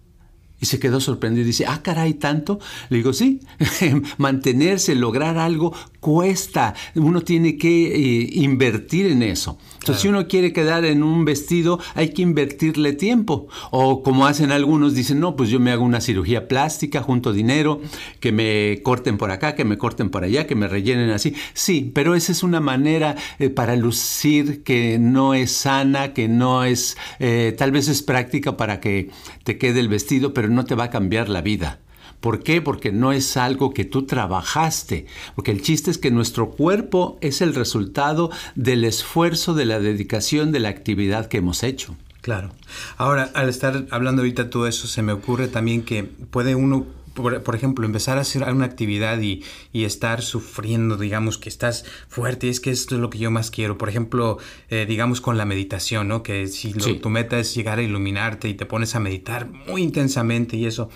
Se 0.66 0.78
quedó 0.78 1.00
sorprendido 1.00 1.44
y 1.44 1.46
dice, 1.46 1.64
ah, 1.66 1.80
caray, 1.82 2.14
tanto. 2.14 2.58
Le 2.90 2.98
digo, 2.98 3.12
sí, 3.12 3.40
mantenerse, 4.18 4.94
lograr 4.94 5.38
algo 5.38 5.74
cuesta. 6.00 6.74
Uno 6.94 7.22
tiene 7.22 7.56
que 7.56 7.94
eh, 7.94 8.28
invertir 8.34 9.06
en 9.06 9.22
eso. 9.22 9.58
Entonces, 9.86 10.02
si 10.02 10.08
uno 10.08 10.26
quiere 10.26 10.52
quedar 10.52 10.84
en 10.84 11.04
un 11.04 11.24
vestido, 11.24 11.78
hay 11.94 12.08
que 12.08 12.22
invertirle 12.22 12.92
tiempo. 12.92 13.46
O 13.70 14.02
como 14.02 14.26
hacen 14.26 14.50
algunos, 14.50 14.94
dicen, 14.94 15.20
no, 15.20 15.36
pues 15.36 15.48
yo 15.48 15.60
me 15.60 15.70
hago 15.70 15.84
una 15.84 16.00
cirugía 16.00 16.48
plástica, 16.48 17.02
junto 17.02 17.32
dinero, 17.32 17.80
que 18.18 18.32
me 18.32 18.82
corten 18.82 19.16
por 19.16 19.30
acá, 19.30 19.54
que 19.54 19.64
me 19.64 19.78
corten 19.78 20.10
por 20.10 20.24
allá, 20.24 20.44
que 20.48 20.56
me 20.56 20.66
rellenen 20.66 21.10
así. 21.10 21.36
Sí, 21.54 21.92
pero 21.94 22.16
esa 22.16 22.32
es 22.32 22.42
una 22.42 22.58
manera 22.58 23.14
eh, 23.38 23.48
para 23.48 23.76
lucir 23.76 24.64
que 24.64 24.98
no 24.98 25.34
es 25.34 25.52
sana, 25.52 26.12
que 26.12 26.26
no 26.26 26.64
es, 26.64 26.96
eh, 27.20 27.54
tal 27.56 27.70
vez 27.70 27.86
es 27.86 28.02
práctica 28.02 28.56
para 28.56 28.80
que 28.80 29.10
te 29.44 29.56
quede 29.56 29.78
el 29.78 29.88
vestido, 29.88 30.34
pero 30.34 30.48
no 30.48 30.64
te 30.64 30.74
va 30.74 30.84
a 30.84 30.90
cambiar 30.90 31.28
la 31.28 31.42
vida. 31.42 31.78
¿Por 32.26 32.42
qué? 32.42 32.60
Porque 32.60 32.90
no 32.90 33.12
es 33.12 33.36
algo 33.36 33.72
que 33.72 33.84
tú 33.84 34.04
trabajaste. 34.04 35.06
Porque 35.36 35.52
el 35.52 35.62
chiste 35.62 35.92
es 35.92 35.98
que 35.98 36.10
nuestro 36.10 36.50
cuerpo 36.50 37.18
es 37.20 37.40
el 37.40 37.54
resultado 37.54 38.32
del 38.56 38.84
esfuerzo, 38.84 39.54
de 39.54 39.64
la 39.64 39.78
dedicación, 39.78 40.50
de 40.50 40.58
la 40.58 40.68
actividad 40.68 41.26
que 41.28 41.36
hemos 41.36 41.62
hecho. 41.62 41.94
Claro. 42.22 42.50
Ahora, 42.96 43.30
al 43.34 43.48
estar 43.48 43.86
hablando 43.92 44.22
ahorita 44.22 44.50
todo 44.50 44.66
eso, 44.66 44.88
se 44.88 45.02
me 45.02 45.12
ocurre 45.12 45.46
también 45.46 45.82
que 45.82 46.02
puede 46.02 46.56
uno 46.56 46.84
por, 47.16 47.54
ejemplo, 47.54 47.86
empezar 47.86 48.18
a 48.18 48.20
hacer 48.20 48.42
una 48.44 48.66
actividad 48.66 49.18
y, 49.20 49.42
estar 49.72 50.20
sufriendo, 50.22 50.96
digamos, 50.96 51.38
que 51.38 51.48
estás 51.48 51.84
fuerte, 52.08 52.48
es 52.48 52.60
que 52.60 52.70
esto 52.70 52.96
es 52.96 53.00
lo 53.00 53.08
que 53.08 53.18
yo 53.18 53.30
más 53.30 53.52
quiero. 53.52 53.78
Por 53.78 53.88
ejemplo, 53.88 54.38
eh, 54.68 54.84
digamos 54.86 55.20
con 55.20 55.36
la 55.36 55.44
meditación, 55.44 56.08
¿no? 56.08 56.22
Que 56.22 56.48
si 56.48 56.72
tu 56.72 57.08
meta 57.08 57.38
es 57.38 57.54
llegar 57.54 57.78
a 57.78 57.82
iluminarte 57.82 58.48
y 58.48 58.54
te 58.54 58.66
pones 58.66 58.94
a 58.96 59.00
meditar 59.00 59.48
muy 59.48 59.82
intensamente 59.82 60.56
y 60.56 60.66
eso, 60.66 60.90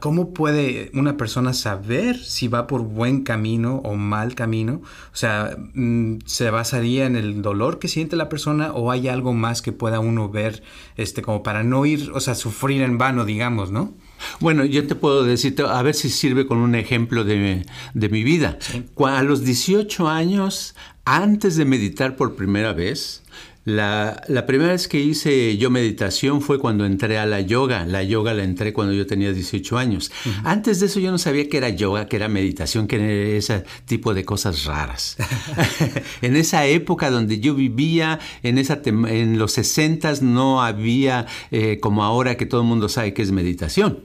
¿cómo 0.00 0.34
puede 0.34 0.90
una 0.94 1.16
persona 1.16 1.52
saber 1.52 2.18
si 2.18 2.48
va 2.48 2.66
por 2.66 2.82
buen 2.82 3.22
camino 3.22 3.76
o 3.84 3.94
mal 3.94 4.34
camino? 4.34 4.82
O 5.12 5.16
sea, 5.16 5.56
mm, 5.74 6.18
¿se 6.26 6.50
basaría 6.50 7.06
en 7.06 7.16
el 7.16 7.40
dolor 7.40 7.78
que 7.78 7.88
siente 7.88 8.16
la 8.16 8.28
persona 8.28 8.72
o 8.72 8.90
hay 8.90 9.08
algo 9.08 9.32
más 9.32 9.62
que 9.62 9.72
pueda 9.72 10.00
uno 10.00 10.28
ver, 10.28 10.62
este, 10.96 11.22
como 11.22 11.42
para 11.42 11.62
no 11.62 11.86
ir, 11.86 12.10
o 12.12 12.20
sea, 12.20 12.34
sufrir 12.34 12.82
en 12.82 12.98
vano, 12.98 13.24
digamos, 13.24 13.70
¿no? 13.70 13.94
Bueno, 14.40 14.64
yo 14.64 14.86
te 14.86 14.94
puedo 14.94 15.24
decir, 15.24 15.54
a 15.68 15.82
ver 15.82 15.94
si 15.94 16.10
sirve 16.10 16.46
con 16.46 16.58
un 16.58 16.74
ejemplo 16.74 17.24
de, 17.24 17.64
mi 17.94 18.22
vida. 18.22 18.58
A 19.06 19.22
los 19.22 19.44
18 19.44 20.08
años, 20.08 20.74
antes 21.04 21.56
de 21.56 21.64
meditar 21.64 22.16
por 22.16 22.36
primera 22.36 22.72
vez, 22.72 23.22
la, 23.64 24.44
primera 24.46 24.72
vez 24.72 24.88
que 24.88 25.00
hice 25.00 25.56
yo 25.56 25.70
meditación 25.70 26.42
fue 26.42 26.58
cuando 26.58 26.84
entré 26.84 27.18
a 27.18 27.24
la 27.24 27.40
yoga. 27.40 27.86
La 27.86 28.02
yoga 28.02 28.34
la 28.34 28.44
entré 28.44 28.72
cuando 28.72 28.92
yo 28.92 29.06
tenía 29.06 29.32
18 29.32 29.78
años. 29.78 30.12
Antes 30.44 30.80
de 30.80 30.86
eso 30.86 31.00
yo 31.00 31.10
no 31.10 31.18
sabía 31.18 31.48
que 31.48 31.56
era 31.56 31.70
yoga, 31.70 32.06
que 32.06 32.16
era 32.16 32.28
meditación, 32.28 32.86
que 32.86 32.96
era 32.96 33.38
ese 33.38 33.64
tipo 33.86 34.12
de 34.12 34.24
cosas 34.24 34.64
raras. 34.64 35.16
en 36.22 36.36
esa 36.36 36.66
época 36.66 37.10
donde 37.10 37.40
yo 37.40 37.54
vivía, 37.54 38.20
en, 38.42 38.58
esa 38.58 38.80
en 38.84 39.38
los 39.38 39.52
60 39.52 40.14
no 40.20 40.62
había 40.62 41.26
eh, 41.50 41.78
como 41.80 42.04
ahora 42.04 42.36
que 42.36 42.46
todo 42.46 42.60
el 42.60 42.66
mundo 42.66 42.88
sabe 42.88 43.14
que 43.14 43.22
es 43.22 43.32
meditación. 43.32 44.00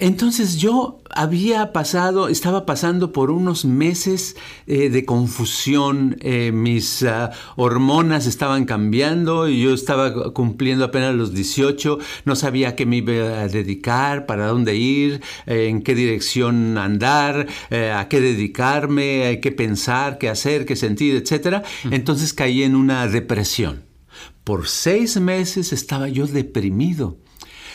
Entonces 0.00 0.56
yo 0.56 1.02
había 1.10 1.74
pasado, 1.74 2.28
estaba 2.28 2.64
pasando 2.64 3.12
por 3.12 3.30
unos 3.30 3.66
meses 3.66 4.34
eh, 4.66 4.88
de 4.88 5.04
confusión, 5.04 6.16
eh, 6.20 6.52
mis 6.52 7.02
ah, 7.02 7.32
hormonas 7.56 8.26
estaban 8.26 8.64
cambiando 8.64 9.46
y 9.46 9.60
yo 9.60 9.74
estaba 9.74 10.32
cumpliendo 10.32 10.86
apenas 10.86 11.14
los 11.14 11.34
18, 11.34 11.98
no 12.24 12.34
sabía 12.34 12.70
a 12.70 12.76
qué 12.76 12.86
me 12.86 12.96
iba 12.96 13.42
a 13.42 13.48
dedicar, 13.48 14.24
para 14.24 14.46
dónde 14.46 14.74
ir, 14.74 15.20
eh, 15.44 15.66
en 15.68 15.82
qué 15.82 15.94
dirección 15.94 16.78
andar, 16.78 17.46
a 17.70 18.08
qué 18.08 18.22
dedicarme, 18.22 19.38
qué 19.42 19.52
pensar, 19.52 20.16
qué 20.16 20.30
hacer, 20.30 20.64
qué 20.64 20.76
sentir, 20.76 21.14
etc. 21.14 21.62
Entonces 21.90 22.32
caí 22.32 22.62
en 22.62 22.74
una 22.74 23.06
depresión. 23.06 23.84
Por 24.44 24.66
seis 24.66 25.20
meses 25.20 25.74
estaba 25.74 26.08
yo 26.08 26.26
deprimido. 26.26 27.18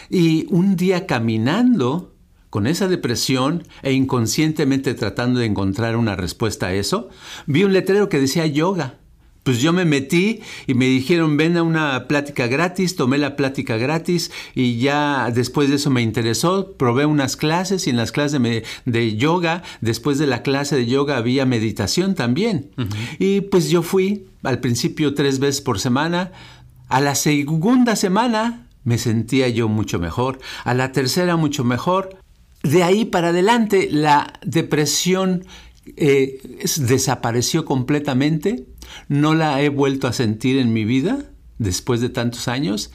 Y 0.10 0.48
un 0.50 0.76
día 0.76 1.06
caminando, 1.06 2.15
con 2.56 2.68
esa 2.68 2.88
depresión 2.88 3.64
e 3.84 3.92
inconscientemente 3.92 4.94
tratando 4.94 5.42
de 5.42 5.46
encontrar 5.46 5.98
una 5.98 6.16
respuesta 6.16 6.68
a 6.68 6.74
eso, 6.74 7.10
vi 7.48 7.66
un 7.66 7.74
letrero 7.74 8.08
que 8.08 8.18
decía 8.18 8.46
yoga. 8.46 8.96
Pues 9.44 9.60
yo 9.60 9.74
me 9.74 9.84
metí 9.84 10.40
y 10.66 10.74
me 10.74 10.86
dijeron, 10.86 11.36
ven 11.36 11.58
a 11.58 11.64
una 11.64 12.08
plática 12.08 12.48
gratis, 12.48 12.96
tomé 12.96 13.18
la 13.18 13.36
plática 13.36 13.76
gratis 13.76 14.32
y 14.54 14.78
ya 14.78 15.30
después 15.36 15.68
de 15.68 15.76
eso 15.76 15.90
me 15.90 16.02
interesó, 16.02 16.72
probé 16.78 17.06
unas 17.06 17.36
clases 17.36 17.88
y 17.88 17.90
en 17.90 17.98
las 17.98 18.14
clases 18.14 18.42
de, 18.86 19.18
yoga, 19.18 19.62
después 19.82 20.18
de 20.18 20.28
la 20.28 20.42
clase 20.42 20.78
de 20.78 20.86
yoga 20.86 21.18
había 21.18 21.46
meditación 21.46 22.16
también. 22.16 22.72
Y 23.20 23.42
pues 23.42 23.70
yo 23.70 23.84
fui 23.84 24.28
al 24.44 24.60
principio 24.60 25.14
tres 25.14 25.40
veces 25.40 25.60
por 25.60 25.78
semana, 25.78 26.32
a 26.88 27.02
la 27.02 27.16
segunda 27.16 27.98
semana 27.98 28.66
me 28.86 28.98
sentía 28.98 29.50
yo 29.50 29.68
mucho 29.68 30.00
mejor, 30.00 30.40
a 30.64 30.74
la 30.74 30.94
tercera 30.94 31.36
mucho 31.36 31.66
mejor, 31.66 32.18
de 32.66 32.84
ahí 32.84 33.06
para 33.06 33.30
adelante 33.30 33.88
la 33.92 34.34
depresión 34.44 35.46
eh, 35.98 36.40
desapareció 36.78 37.64
completamente, 37.64 38.66
no 39.08 39.36
la 39.36 39.62
he 39.62 39.70
vuelto 39.70 40.08
a 40.08 40.14
sentir 40.14 40.58
en 40.58 40.74
mi 40.74 40.84
vida 40.84 41.26
después 41.60 42.02
de 42.02 42.10
tantos 42.10 42.48
años, 42.48 42.92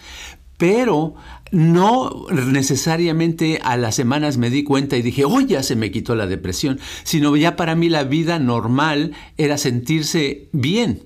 pero 0.57 1.15
no 1.50 2.26
necesariamente 2.30 3.61
a 3.62 3.76
las 3.76 3.97
semanas 3.97 4.37
me 4.38 4.50
di 4.50 4.62
cuenta 4.62 4.97
y 4.97 5.02
dije, 5.02 5.25
oh, 5.25 5.40
ya 5.40 5.62
se 5.62 5.76
me 5.76 5.90
quitó 5.90 6.14
la 6.14 6.26
depresión, 6.26 6.78
sino 7.02 7.37
ya 7.37 7.57
para 7.57 7.75
mí 7.75 7.88
la 7.88 8.04
vida 8.04 8.38
normal 8.38 9.12
era 9.37 9.59
sentirse 9.59 10.49
bien. 10.52 11.02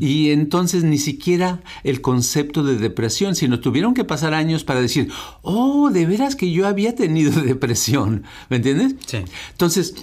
Y 0.00 0.30
entonces 0.30 0.84
ni 0.84 0.98
siquiera 0.98 1.62
el 1.82 2.02
concepto 2.02 2.62
de 2.62 2.76
depresión, 2.76 3.34
sino 3.34 3.60
tuvieron 3.60 3.94
que 3.94 4.04
pasar 4.04 4.34
años 4.34 4.64
para 4.64 4.82
decir, 4.82 5.08
oh, 5.40 5.90
de 5.90 6.04
veras 6.04 6.36
que 6.36 6.50
yo 6.50 6.66
había 6.66 6.94
tenido 6.94 7.40
depresión, 7.42 8.24
¿me 8.50 8.56
entiendes? 8.56 8.96
Sí. 9.06 9.18
Entonces, 9.50 9.94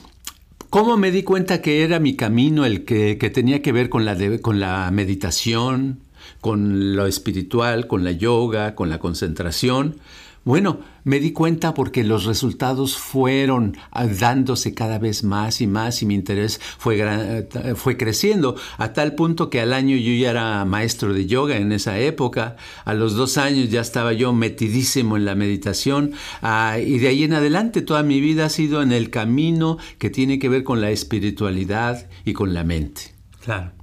¿cómo 0.71 0.97
me 0.97 1.11
di 1.11 1.21
cuenta 1.21 1.61
que 1.61 1.83
era 1.83 1.99
mi 1.99 2.15
camino 2.15 2.65
el 2.65 2.83
que, 2.83 3.15
tenía 3.31 3.61
que 3.61 3.71
ver 3.71 3.89
con 3.89 4.05
la, 4.05 4.17
con 4.41 4.59
la 4.59 4.89
meditación, 4.91 5.99
con 6.41 6.95
lo 6.95 7.05
espiritual, 7.05 7.87
con 7.87 8.03
la 8.03 8.11
yoga, 8.11 8.75
con 8.75 8.89
la 8.89 8.99
concentración. 8.99 9.97
Bueno, 10.45 10.79
me 11.03 11.19
di 11.19 11.33
cuenta 11.33 11.73
porque 11.73 12.03
los 12.03 12.25
resultados 12.25 12.97
fueron 12.97 13.77
ah, 13.91 14.07
dándose 14.07 14.73
cada 14.73 14.97
vez 14.97 15.23
más 15.23 15.59
y 15.59 15.67
más 15.67 16.01
y 16.01 16.05
mi 16.05 16.15
interés 16.15 16.61
fue, 16.77 16.97
eh, 17.01 17.75
fue 17.75 17.97
creciendo 17.97 18.55
a 18.77 18.93
tal 18.93 19.15
punto 19.15 19.49
que 19.49 19.59
al 19.59 19.73
año 19.73 19.97
yo 19.97 20.13
ya 20.13 20.31
era 20.31 20.65
maestro 20.65 21.13
de 21.13 21.25
yoga 21.27 21.57
en 21.57 21.71
esa 21.73 21.99
época, 21.99 22.55
a 22.85 22.93
los 22.93 23.15
dos 23.15 23.37
años 23.37 23.69
ya 23.69 23.81
estaba 23.81 24.13
yo 24.13 24.31
metidísimo 24.31 25.17
en 25.17 25.25
la 25.25 25.35
meditación 25.35 26.13
ah, 26.41 26.77
y 26.79 26.99
de 26.99 27.09
ahí 27.09 27.23
en 27.23 27.33
adelante 27.33 27.81
toda 27.81 28.01
mi 28.01 28.21
vida 28.21 28.45
ha 28.45 28.49
sido 28.49 28.81
en 28.81 28.93
el 28.93 29.09
camino 29.09 29.77
que 29.97 30.09
tiene 30.09 30.39
que 30.39 30.47
ver 30.47 30.63
con 30.63 30.79
la 30.79 30.89
espiritualidad 30.89 32.07
y 32.23 32.33
con 32.33 32.53
la 32.53 32.63
mente. 32.63 33.13
Claro. 33.43 33.78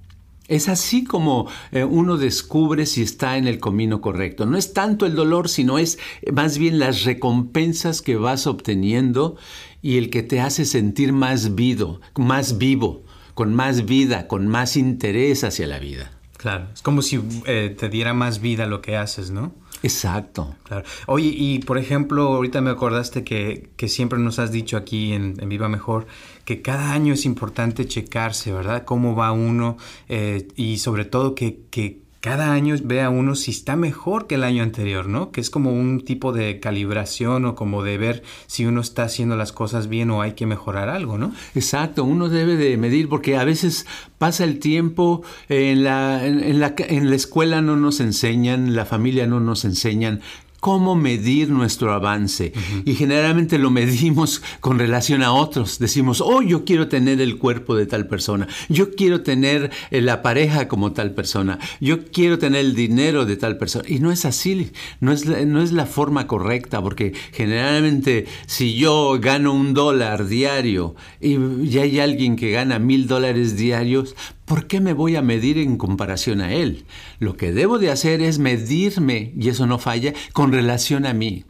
Es 0.48 0.68
así 0.68 1.04
como 1.04 1.48
eh, 1.72 1.84
uno 1.84 2.16
descubre 2.16 2.86
si 2.86 3.02
está 3.02 3.36
en 3.36 3.48
el 3.48 3.58
camino 3.58 4.00
correcto. 4.00 4.46
No 4.46 4.56
es 4.56 4.72
tanto 4.72 5.06
el 5.06 5.14
dolor, 5.14 5.48
sino 5.48 5.78
es 5.78 5.98
más 6.32 6.58
bien 6.58 6.78
las 6.78 7.04
recompensas 7.04 8.00
que 8.00 8.16
vas 8.16 8.46
obteniendo 8.46 9.36
y 9.82 9.98
el 9.98 10.10
que 10.10 10.22
te 10.22 10.40
hace 10.40 10.64
sentir 10.64 11.12
más 11.12 11.54
vivo, 11.54 12.00
más 12.16 12.58
vivo, 12.58 13.04
con 13.34 13.54
más 13.54 13.86
vida, 13.86 14.28
con 14.28 14.46
más 14.46 14.76
interés 14.76 15.42
hacia 15.44 15.66
la 15.66 15.78
vida. 15.78 16.12
Claro, 16.36 16.68
es 16.72 16.82
como 16.82 17.02
si 17.02 17.20
eh, 17.46 17.74
te 17.76 17.88
diera 17.88 18.14
más 18.14 18.40
vida 18.40 18.66
lo 18.66 18.82
que 18.82 18.96
haces, 18.96 19.30
¿no? 19.30 19.52
Exacto. 19.86 20.56
Claro. 20.64 20.84
Oye, 21.06 21.32
y 21.32 21.60
por 21.60 21.78
ejemplo, 21.78 22.22
ahorita 22.34 22.60
me 22.60 22.70
acordaste 22.70 23.22
que, 23.22 23.70
siempre 23.86 24.18
nos 24.18 24.40
has 24.40 24.50
dicho 24.50 24.76
aquí 24.76 25.12
en, 25.12 25.36
Viva 25.48 25.68
Mejor 25.68 26.08
que 26.44 26.60
cada 26.60 26.92
año 26.92 27.14
es 27.14 27.24
importante 27.24 27.86
checarse, 27.86 28.52
¿verdad? 28.52 28.84
Cómo 28.84 29.14
va 29.14 29.30
uno 29.30 29.76
eh, 30.08 30.48
y 30.56 30.78
sobre 30.78 31.04
todo 31.04 31.36
que, 31.36 31.60
que 31.70 32.00
cada 32.26 32.52
año 32.52 32.74
vea 32.82 33.08
uno 33.08 33.36
si 33.36 33.52
está 33.52 33.76
mejor 33.76 34.26
que 34.26 34.34
el 34.34 34.42
año 34.42 34.64
anterior, 34.64 35.06
¿no? 35.06 35.30
Que 35.30 35.40
es 35.40 35.48
como 35.48 35.72
un 35.72 36.04
tipo 36.04 36.32
de 36.32 36.58
calibración 36.58 37.44
o 37.44 37.54
como 37.54 37.84
de 37.84 37.98
ver 37.98 38.24
si 38.48 38.66
uno 38.66 38.80
está 38.80 39.04
haciendo 39.04 39.36
las 39.36 39.52
cosas 39.52 39.86
bien 39.86 40.10
o 40.10 40.22
hay 40.22 40.32
que 40.32 40.44
mejorar 40.44 40.88
algo, 40.88 41.18
¿no? 41.18 41.32
Exacto, 41.54 42.02
uno 42.02 42.28
debe 42.28 42.56
de 42.56 42.76
medir 42.78 43.08
porque 43.08 43.36
a 43.36 43.44
veces 43.44 43.86
pasa 44.18 44.42
el 44.42 44.58
tiempo, 44.58 45.22
en 45.48 45.84
la, 45.84 46.26
en 46.26 46.58
la, 46.58 46.74
en 46.76 47.10
la 47.10 47.14
escuela 47.14 47.62
no 47.62 47.76
nos 47.76 48.00
enseñan, 48.00 48.74
la 48.74 48.86
familia 48.86 49.28
no 49.28 49.38
nos 49.38 49.64
enseñan 49.64 50.20
cómo 50.60 50.94
medir 50.96 51.50
nuestro 51.50 51.92
avance. 51.92 52.52
Y 52.84 52.94
generalmente 52.94 53.58
lo 53.58 53.70
medimos 53.70 54.42
con 54.60 54.78
relación 54.78 55.22
a 55.22 55.32
otros. 55.32 55.78
Decimos, 55.78 56.20
oh, 56.20 56.42
yo 56.42 56.64
quiero 56.64 56.88
tener 56.88 57.20
el 57.20 57.38
cuerpo 57.38 57.76
de 57.76 57.86
tal 57.86 58.06
persona, 58.06 58.48
yo 58.68 58.92
quiero 58.92 59.22
tener 59.22 59.70
eh, 59.90 60.00
la 60.00 60.22
pareja 60.22 60.68
como 60.68 60.92
tal 60.92 61.12
persona, 61.12 61.58
yo 61.80 62.04
quiero 62.06 62.38
tener 62.38 62.60
el 62.60 62.74
dinero 62.74 63.26
de 63.26 63.36
tal 63.36 63.58
persona. 63.58 63.84
Y 63.88 63.98
no 63.98 64.12
es 64.12 64.24
así, 64.24 64.70
no 65.00 65.12
es, 65.12 65.26
no 65.26 65.62
es 65.62 65.72
la 65.72 65.86
forma 65.86 66.26
correcta, 66.26 66.82
porque 66.82 67.12
generalmente 67.32 68.26
si 68.46 68.74
yo 68.74 69.18
gano 69.20 69.52
un 69.52 69.74
dólar 69.74 70.26
diario 70.26 70.94
y 71.20 71.36
ya 71.68 71.82
hay 71.82 72.00
alguien 72.00 72.36
que 72.36 72.50
gana 72.50 72.78
mil 72.78 73.06
dólares 73.06 73.56
diarios, 73.56 74.14
¿Por 74.46 74.68
qué 74.68 74.80
me 74.80 74.92
voy 74.92 75.16
a 75.16 75.22
medir 75.22 75.58
en 75.58 75.76
comparación 75.76 76.40
a 76.40 76.54
Él? 76.54 76.86
Lo 77.18 77.36
que 77.36 77.52
debo 77.52 77.78
de 77.78 77.90
hacer 77.90 78.22
es 78.22 78.38
medirme, 78.38 79.32
y 79.36 79.48
eso 79.48 79.66
no 79.66 79.78
falla, 79.78 80.14
con 80.32 80.52
relación 80.52 81.04
a 81.04 81.12
mí. 81.12 81.44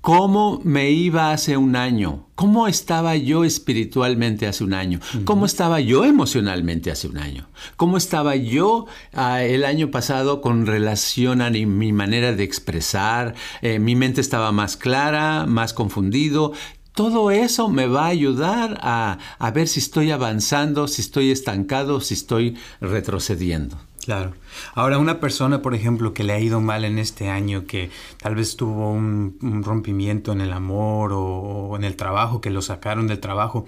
¿Cómo 0.00 0.60
me 0.62 0.90
iba 0.90 1.32
hace 1.32 1.56
un 1.56 1.74
año? 1.74 2.28
¿Cómo 2.34 2.68
estaba 2.68 3.16
yo 3.16 3.44
espiritualmente 3.44 4.46
hace 4.46 4.62
un 4.62 4.72
año? 4.72 5.00
¿Cómo 5.24 5.44
estaba 5.44 5.80
yo 5.80 6.04
emocionalmente 6.04 6.90
hace 6.90 7.08
un 7.08 7.18
año? 7.18 7.48
¿Cómo 7.76 7.96
estaba 7.96 8.36
yo 8.36 8.86
ah, 9.12 9.42
el 9.42 9.64
año 9.64 9.90
pasado 9.90 10.40
con 10.40 10.66
relación 10.66 11.42
a 11.42 11.50
mi 11.50 11.92
manera 11.92 12.32
de 12.32 12.44
expresar? 12.44 13.34
Eh, 13.60 13.80
mi 13.80 13.96
mente 13.96 14.20
estaba 14.20 14.52
más 14.52 14.76
clara, 14.76 15.46
más 15.46 15.74
confundido. 15.74 16.52
Todo 16.98 17.30
eso 17.30 17.68
me 17.68 17.86
va 17.86 18.06
a 18.06 18.08
ayudar 18.08 18.80
a, 18.82 19.18
ver 19.54 19.68
si 19.68 19.78
estoy 19.78 20.10
avanzando, 20.10 20.88
si 20.88 21.00
estoy 21.00 21.30
estancado, 21.30 22.00
si 22.00 22.14
estoy 22.14 22.58
retrocediendo. 22.80 23.78
Claro. 24.04 24.32
Ahora, 24.74 24.98
una 24.98 25.20
persona, 25.20 25.62
por 25.62 25.76
ejemplo, 25.76 26.12
que 26.12 26.24
le 26.24 26.32
ha 26.32 26.40
ido 26.40 26.60
mal 26.60 26.84
en 26.84 26.98
este 26.98 27.30
año, 27.30 27.66
que 27.66 27.92
tal 28.20 28.34
vez 28.34 28.56
tuvo 28.56 28.90
un, 28.90 29.62
rompimiento 29.64 30.32
en 30.32 30.40
el 30.40 30.52
amor 30.52 31.12
o, 31.14 31.76
en 31.76 31.84
el 31.84 31.94
trabajo, 31.94 32.40
que 32.40 32.50
lo 32.50 32.62
sacaron 32.62 33.06
del 33.06 33.20
trabajo, 33.20 33.64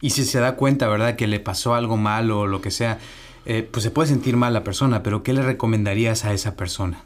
y 0.00 0.10
si 0.10 0.24
se 0.24 0.38
da 0.38 0.54
cuenta, 0.54 0.86
¿verdad?, 0.86 1.16
que 1.16 1.26
le 1.26 1.40
pasó 1.40 1.74
algo 1.74 1.96
mal 1.96 2.30
o 2.30 2.46
lo 2.46 2.60
que 2.60 2.70
sea, 2.70 3.00
eh, 3.46 3.68
pues 3.68 3.82
se 3.82 3.90
puede 3.90 4.10
sentir 4.10 4.36
mal 4.36 4.52
la 4.52 4.62
persona, 4.62 5.02
pero 5.02 5.24
¿qué 5.24 5.32
le 5.32 5.42
recomendarías 5.42 6.24
a 6.24 6.32
esa 6.32 6.54
persona? 6.54 7.02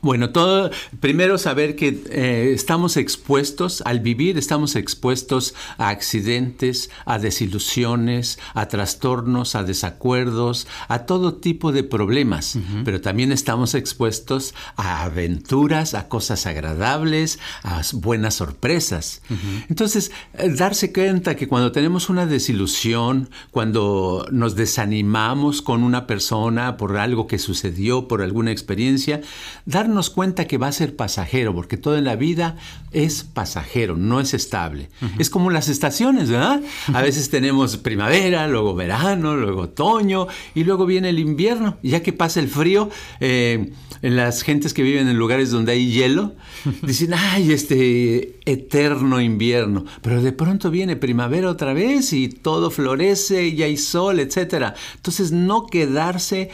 Bueno, 0.00 0.30
todo, 0.30 0.70
primero 1.00 1.38
saber 1.38 1.74
que 1.76 2.02
eh, 2.10 2.52
estamos 2.54 2.96
expuestos, 2.96 3.82
al 3.84 4.00
vivir 4.00 4.38
estamos 4.38 4.76
expuestos 4.76 5.54
a 5.76 5.88
accidentes, 5.88 6.90
a 7.04 7.18
desilusiones, 7.18 8.38
a 8.54 8.68
trastornos, 8.68 9.54
a 9.54 9.64
desacuerdos, 9.64 10.66
a 10.88 11.00
todo 11.06 11.34
tipo 11.34 11.72
de 11.72 11.82
problemas, 11.82 12.58
pero 12.84 13.00
también 13.00 13.32
estamos 13.32 13.74
expuestos 13.74 14.54
a 14.76 15.04
aventuras, 15.04 15.94
a 15.94 16.08
cosas 16.08 16.46
agradables, 16.46 17.38
a 17.62 17.82
buenas 17.94 18.34
sorpresas. 18.34 19.22
Entonces, 19.68 20.12
eh, 20.34 20.48
darse 20.50 20.92
cuenta 20.92 21.34
que 21.36 21.48
cuando 21.48 21.72
tenemos 21.72 22.08
una 22.08 22.26
desilusión, 22.26 23.30
cuando 23.50 24.26
nos 24.30 24.54
desanimamos 24.54 25.62
con 25.62 25.82
una 25.82 26.06
persona 26.06 26.76
por 26.76 26.96
algo 26.96 27.26
que 27.26 27.38
sucedió, 27.38 28.08
por 28.08 28.22
alguna 28.22 28.52
experiencia, 28.52 29.20
dar 29.66 29.87
darnos 29.88 30.10
cuenta 30.10 30.46
que 30.46 30.58
va 30.58 30.68
a 30.68 30.72
ser 30.72 30.94
pasajero, 30.94 31.54
porque 31.54 31.78
todo 31.78 31.96
en 31.96 32.04
la 32.04 32.14
vida 32.14 32.56
es 32.92 33.24
pasajero, 33.24 33.96
no 33.96 34.20
es 34.20 34.34
estable. 34.34 34.90
Es 35.18 35.30
como 35.30 35.50
las 35.50 35.68
estaciones, 35.68 36.30
¿verdad? 36.30 36.60
A 36.92 37.02
veces 37.02 37.30
tenemos 37.30 37.78
primavera, 37.78 38.46
luego 38.48 38.74
verano, 38.74 39.34
luego 39.36 39.62
otoño 39.62 40.26
y 40.54 40.64
luego 40.64 40.84
viene 40.84 41.08
el 41.08 41.18
invierno. 41.18 41.78
ya 41.82 42.02
que 42.02 42.12
pasa 42.12 42.40
el 42.40 42.48
frío, 42.48 42.90
eh, 43.20 43.72
las 44.02 44.42
gentes 44.42 44.74
que 44.74 44.82
viven 44.82 45.08
en 45.08 45.16
lugares 45.16 45.50
donde 45.50 45.72
hay 45.72 45.90
hielo 45.90 46.34
dicen, 46.82 47.14
ay, 47.14 47.52
este 47.52 48.38
eterno 48.44 49.20
invierno. 49.20 49.86
Pero 50.02 50.22
de 50.22 50.32
pronto 50.32 50.70
viene 50.70 50.96
primavera 50.96 51.48
otra 51.48 51.72
vez 51.72 52.12
y 52.12 52.28
todo 52.28 52.70
florece 52.70 53.48
y 53.48 53.62
hay 53.62 53.78
sol, 53.78 54.20
etc. 54.20 54.74
Entonces 54.96 55.32
no 55.32 55.66
quedarse 55.66 56.50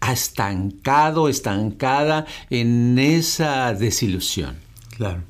estancado, 0.00 1.28
estancada 1.28 2.26
en 2.50 2.98
esa 2.98 3.72
desilusión. 3.74 4.56
Claro. 4.96 5.22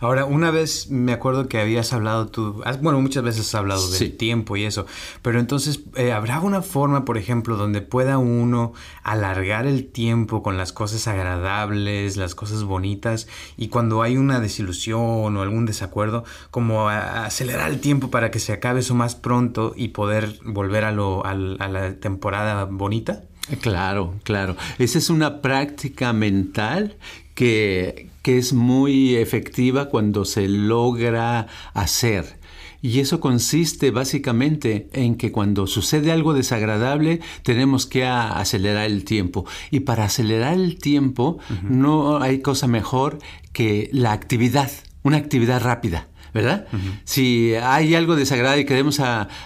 Ahora, 0.00 0.24
una 0.24 0.50
vez 0.50 0.90
me 0.90 1.12
acuerdo 1.12 1.48
que 1.48 1.58
habías 1.58 1.92
hablado 1.92 2.28
tú, 2.28 2.62
bueno, 2.80 3.00
muchas 3.00 3.22
veces 3.22 3.46
has 3.48 3.54
hablado 3.54 3.90
del 3.90 4.16
tiempo 4.16 4.56
y 4.56 4.64
eso, 4.64 4.86
pero 5.22 5.40
entonces, 5.40 5.80
eh, 5.96 6.12
¿habrá 6.12 6.40
una 6.40 6.62
forma, 6.62 7.04
por 7.04 7.18
ejemplo, 7.18 7.56
donde 7.56 7.80
pueda 7.80 8.18
uno 8.18 8.72
alargar 9.02 9.66
el 9.66 9.86
tiempo 9.86 10.42
con 10.42 10.56
las 10.56 10.72
cosas 10.72 11.06
agradables, 11.08 12.16
las 12.16 12.34
cosas 12.34 12.64
bonitas, 12.64 13.26
y 13.56 13.68
cuando 13.68 14.02
hay 14.02 14.16
una 14.16 14.40
desilusión 14.40 15.36
o 15.36 15.42
algún 15.42 15.66
desacuerdo, 15.66 16.24
como 16.50 16.88
acelerar 16.88 17.70
el 17.70 17.80
tiempo 17.80 18.10
para 18.10 18.30
que 18.30 18.38
se 18.38 18.52
acabe 18.52 18.80
eso 18.80 18.94
más 18.94 19.14
pronto 19.14 19.72
y 19.76 19.88
poder 19.88 20.38
volver 20.44 20.84
a, 20.84 20.92
lo, 20.92 21.24
a 21.24 21.34
la 21.34 21.94
temporada 21.98 22.64
bonita? 22.64 23.24
Claro, 23.60 24.14
claro. 24.22 24.56
Esa 24.78 24.98
es 24.98 25.10
una 25.10 25.42
práctica 25.42 26.12
mental 26.12 26.96
que, 27.34 28.08
es 28.24 28.54
muy 28.54 29.16
efectiva 29.16 29.90
cuando 29.90 30.24
se 30.24 30.48
logra 30.48 31.46
hacer. 31.74 32.38
Y 32.80 33.00
eso 33.00 33.20
consiste 33.20 33.90
básicamente 33.90 34.88
en 34.92 35.16
que 35.16 35.32
cuando 35.32 35.66
sucede 35.66 36.12
algo 36.12 36.34
desagradable 36.34 37.20
tenemos 37.42 37.86
que 37.86 38.06
acelerar 38.06 38.86
el 38.86 39.04
tiempo. 39.04 39.46
Y 39.70 39.80
para 39.80 40.04
acelerar 40.04 40.54
el 40.54 40.78
tiempo 40.78 41.38
no 41.62 42.18
hay 42.22 42.40
cosa 42.40 42.66
mejor 42.66 43.18
que 43.52 43.90
la 43.92 44.12
actividad, 44.12 44.70
una 45.02 45.18
actividad 45.18 45.62
rápida. 45.62 46.08
¿Verdad? 46.34 46.66
Si 47.04 47.54
hay 47.54 47.94
algo 47.94 48.16
desagradable 48.16 48.62
y 48.62 48.66
queremos 48.66 49.00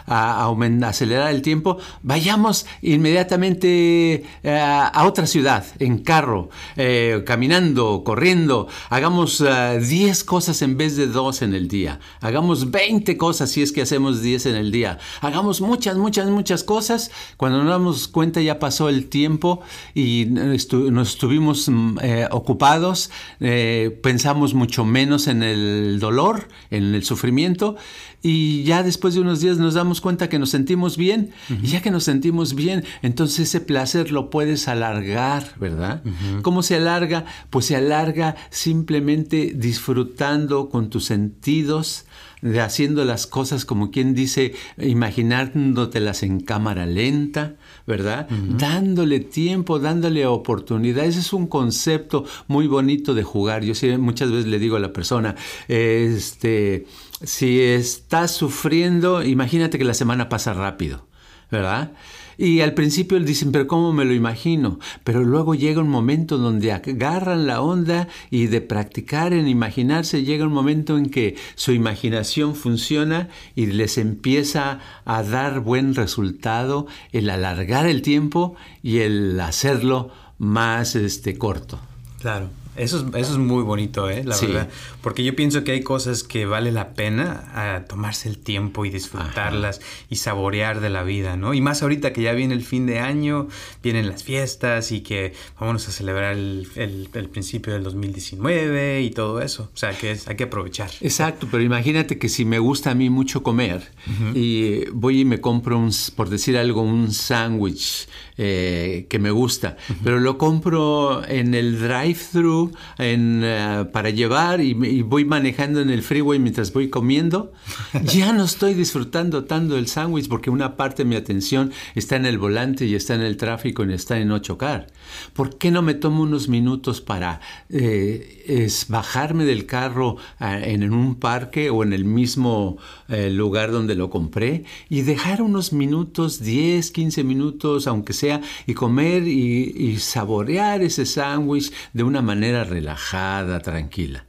acelerar 0.07 1.31
el 1.31 1.42
tiempo, 1.42 1.77
vayamos 2.03 2.64
inmediatamente 2.81 4.24
eh, 4.42 4.59
a 4.59 5.05
otra 5.05 5.27
ciudad, 5.27 5.66
en 5.79 5.98
carro, 5.98 6.48
eh, 6.77 7.22
caminando, 7.27 8.03
corriendo. 8.05 8.68
Hagamos 8.88 9.38
10 9.38 9.42
eh, 9.42 10.24
cosas 10.24 10.62
en 10.62 10.79
vez 10.79 10.96
de 10.96 11.07
2 11.09 11.42
en 11.42 11.55
el 11.55 11.68
día. 11.68 12.01
Hagamos 12.20 12.70
20 12.70 13.18
cosas 13.18 13.51
si 13.51 13.61
es 13.62 13.70
que 13.70 13.83
hacemos 13.83 14.22
10 14.22 14.46
en 14.46 14.55
el 14.55 14.72
día. 14.72 14.98
Hagamos 15.20 15.61
muchas, 15.61 15.96
muchas, 15.98 16.29
muchas 16.29 16.64
cosas. 16.64 17.11
Cuando 17.37 17.59
nos 17.59 17.68
damos 17.68 18.09
cuenta 18.09 18.40
ya 18.40 18.59
pasó 18.59 18.88
el 18.88 19.09
tiempo 19.11 19.61
y 19.94 20.27
nos 20.27 21.09
estuvimos 21.11 21.68
mm, 21.68 21.98
ocupados, 22.31 23.11
pensamos 23.38 24.55
mucho 24.55 24.87
menos 24.87 25.27
en 25.27 25.42
el 25.42 25.98
dolor, 26.01 26.48
el 26.79 27.05
sufrimiento 27.05 27.77
y 28.23 28.64
ya 28.64 28.83
después 28.83 29.14
de 29.14 29.21
unos 29.21 29.41
días 29.41 29.59
nos 29.59 29.75
damos 29.75 30.01
cuenta 30.01 30.29
que 30.29 30.38
nos 30.38 30.51
sentimos 30.51 30.97
bien 30.97 31.31
y 31.62 31.69
ya 31.69 31.83
que 31.83 31.91
nos 31.91 32.05
sentimos 32.05 32.55
bien, 32.55 32.85
entonces 33.03 33.41
ese 33.41 33.61
placer 33.61 34.11
lo 34.11 34.31
puedes 34.31 34.69
alargar, 34.69 35.55
¿verdad? 35.61 36.03
¿Cómo 36.43 36.62
se 36.62 36.77
alarga? 36.77 37.25
Pues 37.51 37.67
se 37.67 37.77
alarga 37.77 38.37
simplemente 38.51 39.53
disfrutando 39.55 40.69
con 40.69 40.91
tus 40.91 41.05
sentidos, 41.05 42.07
de 42.42 42.61
haciendo 42.61 43.05
las 43.05 43.27
cosas 43.27 43.64
como 43.64 43.90
quien 43.90 44.14
dice, 44.14 44.55
imaginándotelas 44.79 46.22
en 46.22 46.40
cámara 46.40 46.87
lenta, 46.87 47.57
¿verdad? 47.87 48.29
Dándole 48.31 49.20
tiempo, 49.20 49.79
dándole 49.79 50.27
oportunidad. 50.27 51.05
Ese 51.05 51.20
es 51.20 51.33
un 51.33 51.46
concepto 51.46 52.24
muy 52.46 52.66
bonito 52.66 53.14
de 53.14 53.22
jugar. 53.22 53.64
Yo 53.64 53.74
muchas 53.98 54.31
veces 54.31 54.46
le 54.46 54.59
digo 54.59 54.77
a 54.77 54.81
la 54.81 54.92
persona, 54.92 55.35
este, 55.68 56.87
si 57.22 57.61
estás 57.61 58.31
sufriendo, 58.31 59.22
imagínate 59.22 59.79
que 59.79 59.85
la 59.85 59.94
semana 59.94 60.29
pasa 60.29 60.55
rápido, 60.55 61.08
¿verdad? 61.51 61.93
Y 62.37 62.61
al 62.61 62.73
principio 62.73 63.19
dicen, 63.19 63.51
pero 63.51 63.67
¿cómo 63.67 63.93
me 63.93 64.05
lo 64.05 64.15
imagino? 64.15 64.79
Pero 65.03 65.25
luego 65.25 65.57
llega 65.57 65.81
un 65.81 65.89
momento 65.89 66.39
donde 66.39 66.71
agarran 66.71 67.49
la 67.49 67.61
onda 67.61 68.07
y 68.31 68.47
de 68.47 68.61
practicar 68.61 69.33
en 69.33 69.49
imaginarse 69.49 70.23
llega 70.23 70.47
un 70.47 70.53
momento 70.53 70.97
en 70.97 71.11
que 71.11 71.37
su 71.57 71.73
imaginación 71.73 72.55
funciona 72.55 73.29
y 73.57 73.67
les 73.67 73.99
empieza 73.99 74.79
a 75.05 75.23
dar 75.25 75.61
buen 75.61 75.97
resultado 75.97 76.87
el 77.13 77.29
alargar 77.29 77.87
el 77.87 78.03
tiempo 78.03 78.55
y 78.85 78.99
el 78.99 79.41
hacerlo 79.41 80.13
más 80.39 80.95
este, 80.95 81.37
corto. 81.37 81.81
Claro. 82.21 82.51
Eso 82.79 82.99
es, 82.99 83.05
eso 83.14 83.33
es 83.33 83.38
muy 83.38 83.62
bonito, 83.62 84.09
¿eh? 84.09 84.23
la 84.25 84.38
verdad. 84.38 84.69
Porque 85.03 85.25
yo 85.25 85.35
pienso 85.35 85.64
que 85.64 85.73
hay 85.73 85.83
cosas 85.83 86.23
que 86.23 86.47
vale 86.47 86.73
la 86.73 86.95
pena 86.95 87.51
a 87.55 87.77
ah, 87.77 87.85
tomarse 87.85 88.29
el 88.29 88.38
tiempo 88.38 88.85
y 88.85 88.91
disfrutarlas 88.91 89.81
y 90.09 90.17
saborear 90.17 90.81
de 90.81 90.91
la 90.91 91.03
vida, 91.03 91.37
¿no? 91.37 91.55
Y 91.55 91.61
más 91.61 91.83
ahorita 91.83 92.12
que 92.12 92.23
ya 92.23 92.33
viene 92.33 92.55
el 92.55 92.62
fin 92.62 92.87
de 92.87 93.01
año, 93.01 93.49
vienen 93.83 94.09
las 94.09 94.25
fiestas 94.25 94.93
y 94.93 95.01
que 95.01 95.33
vamos 95.59 95.88
a 95.88 95.93
celebrar 95.93 96.35
el, 96.35 96.69
el, 96.77 97.29
principio 97.29 97.73
del 97.73 97.83
2019 97.83 99.03
y 99.03 99.11
todo 99.11 99.41
eso. 99.43 99.71
O 99.75 99.77
sea, 99.77 99.93
que 99.93 100.17
hay 100.27 100.37
que 100.37 100.45
aprovechar. 100.45 100.91
Exacto, 101.01 101.49
pero 101.51 101.62
imagínate 101.62 102.19
que 102.19 102.29
si 102.29 102.45
me 102.45 102.59
gusta 102.59 102.93
a 102.93 102.95
mí 102.95 103.11
mucho 103.11 103.43
comer 103.43 103.91
y 104.35 104.88
voy 104.91 105.21
y 105.21 105.25
me 105.25 105.41
compro, 105.41 105.79
un, 105.79 105.91
por 106.17 106.29
decir 106.29 106.57
algo, 106.57 106.83
un 106.83 107.12
sándwich 107.12 108.09
eh, 108.37 109.07
que 109.09 109.19
me 109.19 109.31
gusta, 109.31 109.77
pero 110.05 110.21
lo 110.21 110.38
compro 110.38 111.27
en 111.27 111.55
el 111.55 111.81
drive-thru 111.81 112.68
eh, 112.99 113.85
para 113.93 114.11
llevar 114.11 114.61
y, 114.61 115.03
voy 115.03 115.25
manejando 115.25 115.81
en 115.81 115.91
el 115.91 116.03
freeway 116.03 116.39
mientras 116.39 116.73
voy 116.73 116.89
comiendo, 116.89 117.53
ya 118.05 118.33
no 118.33 118.45
estoy 118.45 118.75
disfrutando 118.75 119.45
tanto 119.45 119.75
del 119.75 119.87
sándwich 119.87 120.29
porque 120.29 120.51
una 120.51 120.77
parte 120.77 121.03
de 121.03 121.09
mi 121.09 121.17
atención 121.17 121.73
está 121.95 122.17
en 122.17 122.27
el 122.27 122.39
volante 122.39 122.87
y 122.87 122.95
está 122.95 123.15
en 123.15 123.23
el 123.23 123.37
tráfico 123.37 123.85
y 123.85 123.93
está 123.93 124.19
en 124.19 124.29
no 124.29 124.39
chocar. 124.39 124.89
¿Por 125.33 125.59
qué 125.59 125.71
no 125.71 125.83
me 125.83 125.95
tomo 125.95 126.23
unos 126.23 126.49
minutos 126.49 127.01
para 127.01 127.41
eh, 127.71 128.69
bajarme 128.89 129.45
del 129.45 129.67
carro 129.67 130.17
en, 130.41 130.93
un 130.93 131.17
parque 131.17 131.71
o 131.71 131.83
en 131.83 131.93
el 131.93 132.05
mismo 132.05 132.79
lugar 133.09 133.73
donde 133.73 133.95
lo 133.95 134.11
compré 134.11 134.65
y 134.89 135.03
dejar 135.03 135.43
unos 135.43 135.73
minutos, 135.73 136.41
10, 136.41 136.91
15 136.91 137.25
minutos, 137.25 137.87
aunque 137.87 138.13
sea 138.13 138.41
y 138.67 138.75
comer 138.75 139.27
y, 139.27 139.97
saborear 139.99 140.83
ese 140.83 141.07
sándwich 141.07 141.73
de 141.93 142.03
una 142.03 142.23
manera 142.23 142.58
relajada, 142.64 143.61
tranquila. 143.61 144.25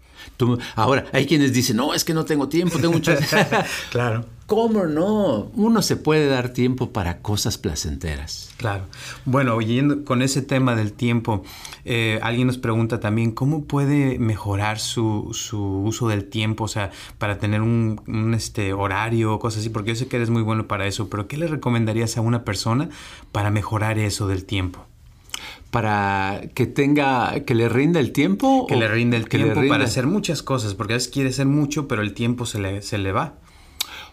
ahora, 0.76 1.06
hay 1.14 1.26
quienes 1.26 1.54
dicen, 1.54 1.78
no, 1.78 1.94
es 1.94 2.04
que 2.04 2.14
no 2.14 2.26
tengo 2.26 2.50
tiempo, 2.50 2.80
tengo 2.80 2.94
mucho... 2.94 3.14
claro. 3.92 4.26
¿Cómo 4.50 4.88
no? 4.88 5.52
Uno 5.54 5.84
se 5.84 5.96
puede 5.96 6.28
dar 6.28 6.50
tiempo 6.50 6.90
para 6.92 7.20
cosas 7.22 7.60
placenteras. 7.60 8.50
Claro. 8.58 8.86
Bueno, 9.26 9.54
oyendo 9.54 10.04
con 10.04 10.24
ese 10.24 10.42
tema 10.42 10.76
del 10.76 10.92
tiempo, 10.92 11.44
eh, 11.86 12.20
alguien 12.24 12.48
nos 12.48 12.58
pregunta 12.58 13.00
también 13.00 13.30
cómo 13.30 13.66
puede 13.66 14.18
mejorar 14.18 14.80
su, 14.80 15.32
uso 15.86 16.08
del 16.08 16.26
tiempo, 16.26 16.64
o 16.64 16.68
sea, 16.68 16.90
para 17.20 17.38
tener 17.38 17.62
un, 17.62 18.34
este, 18.36 18.74
horario 18.74 19.36
o 19.36 19.40
cosas 19.40 19.60
así, 19.60 19.70
porque 19.70 19.92
yo 19.92 19.96
sé 19.96 20.08
que 20.08 20.16
eres 20.16 20.32
muy 20.32 20.42
bueno 20.42 20.68
para 20.68 20.88
eso, 20.88 21.10
pero 21.10 21.28
¿qué 21.28 21.38
le 21.38 21.46
recomendarías 21.46 22.18
a 22.18 22.22
una 22.22 22.44
persona 22.44 22.90
para 23.32 23.52
mejorar 23.52 24.00
eso 24.00 24.28
del 24.28 24.46
tiempo? 24.46 24.89
Para 25.72 26.42
que 26.54 26.66
tenga, 26.66 27.42
que 27.46 27.56
le 27.56 27.70
rinda 27.70 28.00
el 28.00 28.12
tiempo. 28.12 28.66
Que 28.68 28.76
le 28.76 28.88
rinda 28.88 29.18
el 29.18 29.28
tiempo 29.28 29.62
para 29.68 29.86
hacer 29.86 30.08
muchas 30.08 30.44
cosas, 30.44 30.74
porque 30.74 30.94
a 30.94 30.98
veces 30.98 31.10
quiere 31.10 31.30
hacer 31.30 31.46
mucho, 31.46 31.88
pero 31.88 32.02
el 32.02 32.14
tiempo 32.14 32.46
se 32.46 32.60
le, 32.60 32.82
se 32.82 32.98
le 32.98 33.12
va. 33.12 33.36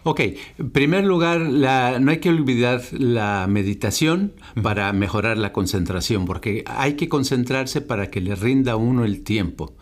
Ok, 0.03 0.21
en 0.57 0.69
primer 0.69 1.03
lugar, 1.03 1.39
no 1.39 2.11
hay 2.11 2.19
que 2.19 2.29
olvidar 2.29 2.81
la 2.91 3.45
meditación 3.49 4.31
para 4.61 4.93
mejorar 4.93 5.37
la 5.37 5.51
concentración, 5.51 6.25
porque 6.25 6.63
hay 6.65 6.93
que 6.93 7.09
concentrarse 7.09 7.81
para 7.81 8.09
que 8.09 8.21
le 8.21 8.35
rinda 8.35 8.73
a 8.73 8.75
uno 8.77 9.03
el 9.03 9.23
tiempo. 9.23 9.73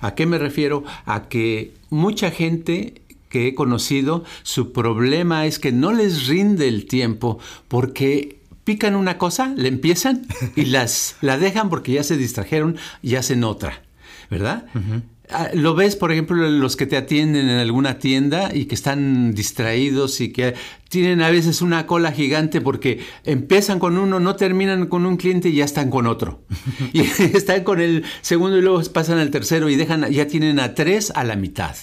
¿A 0.00 0.14
qué 0.14 0.24
me 0.24 0.38
refiero? 0.38 0.84
A 1.04 1.28
que 1.28 1.74
mucha 1.90 2.30
gente 2.30 3.02
que 3.28 3.48
he 3.48 3.54
conocido, 3.54 4.24
su 4.42 4.72
problema 4.72 5.44
es 5.44 5.58
que 5.58 5.72
no 5.72 5.92
les 5.92 6.28
rinde 6.28 6.68
el 6.68 6.86
tiempo 6.86 7.38
porque 7.66 8.38
pican 8.64 8.96
una 8.96 9.18
cosa, 9.18 9.52
le 9.56 9.68
empiezan 9.68 10.26
y 10.56 10.64
las, 10.66 11.16
la 11.20 11.38
dejan 11.38 11.70
porque 11.70 11.92
ya 11.92 12.02
se 12.02 12.16
distrajeron 12.16 12.76
y 13.02 13.14
hacen 13.14 13.44
otra, 13.44 13.82
¿verdad? 14.30 14.66
Ah, 15.30 15.48
lo 15.54 15.74
ves, 15.74 15.96
por 15.96 16.12
ejemplo, 16.12 16.36
los 16.36 16.76
que 16.76 16.84
te 16.84 16.98
atienden 16.98 17.48
en 17.48 17.58
alguna 17.58 17.98
tienda 17.98 18.54
y 18.54 18.66
que 18.66 18.74
están 18.74 19.32
distraídos 19.32 20.20
y 20.20 20.30
que 20.32 20.54
tienen 20.90 21.22
a 21.22 21.30
veces 21.30 21.62
una 21.62 21.86
cola 21.86 22.12
gigante 22.12 22.60
porque 22.60 23.00
empiezan 23.24 23.78
con 23.78 23.96
uno, 23.96 24.20
no 24.20 24.36
terminan 24.36 24.86
con 24.86 25.06
un 25.06 25.16
cliente 25.16 25.48
y 25.48 25.54
ya 25.54 25.64
están 25.64 25.88
con 25.88 26.06
otro. 26.06 26.44
y 26.92 27.00
están 27.34 27.64
con 27.64 27.80
el 27.80 28.04
segundo 28.20 28.58
y 28.58 28.60
luego 28.60 28.82
pasan 28.92 29.18
al 29.18 29.30
tercero 29.30 29.70
y 29.70 29.76
dejan, 29.76 30.10
ya 30.10 30.26
tienen 30.26 30.60
a 30.60 30.74
tres 30.74 31.10
a 31.14 31.24
la 31.24 31.36
mitad. 31.36 31.74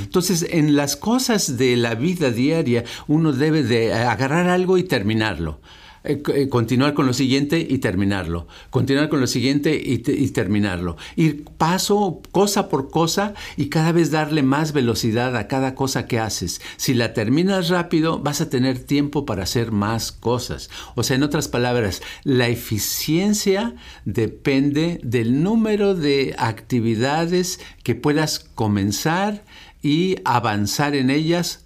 Entonces, 0.00 0.46
en 0.48 0.76
las 0.76 0.94
cosas 0.94 1.56
de 1.56 1.76
la 1.76 1.96
vida 1.96 2.30
diaria, 2.30 2.84
uno 3.08 3.32
debe 3.32 3.64
de 3.64 3.92
agarrar 3.92 4.48
algo 4.48 4.78
y 4.78 4.84
terminarlo. 4.84 5.60
Eh, 6.06 6.22
eh, 6.34 6.50
continuar 6.50 6.92
con 6.92 7.06
lo 7.06 7.14
siguiente 7.14 7.66
y 7.66 7.78
terminarlo, 7.78 8.46
continuar 8.68 9.08
con 9.08 9.20
lo 9.20 9.26
siguiente 9.26 9.74
y, 9.74 9.98
terminarlo. 10.28 10.98
Ir 11.16 11.44
paso, 11.56 12.20
cosa 12.30 12.68
por 12.68 12.90
cosa 12.90 13.32
y 13.56 13.70
cada 13.70 13.90
vez 13.90 14.10
darle 14.10 14.42
más 14.42 14.74
velocidad 14.74 15.34
a 15.34 15.48
cada 15.48 15.74
cosa 15.74 16.06
que 16.06 16.18
haces. 16.18 16.60
Si 16.76 16.92
la 16.92 17.14
terminas 17.14 17.70
rápido, 17.70 18.18
vas 18.18 18.42
a 18.42 18.50
tener 18.50 18.80
tiempo 18.80 19.24
para 19.24 19.44
hacer 19.44 19.72
más 19.72 20.12
cosas. 20.12 20.68
O 20.94 21.02
sea, 21.02 21.16
en 21.16 21.22
otras 21.22 21.48
palabras, 21.48 22.02
la 22.22 22.48
eficiencia 22.48 23.74
depende 24.04 25.00
del 25.02 25.42
número 25.42 25.94
de 25.94 26.34
actividades 26.36 27.60
que 27.82 27.94
puedas 27.94 28.40
comenzar 28.40 29.42
y 29.80 30.16
avanzar 30.26 30.94
en 30.96 31.08
ellas 31.08 31.64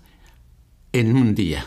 en 0.92 1.16
un 1.16 1.34
día. 1.34 1.66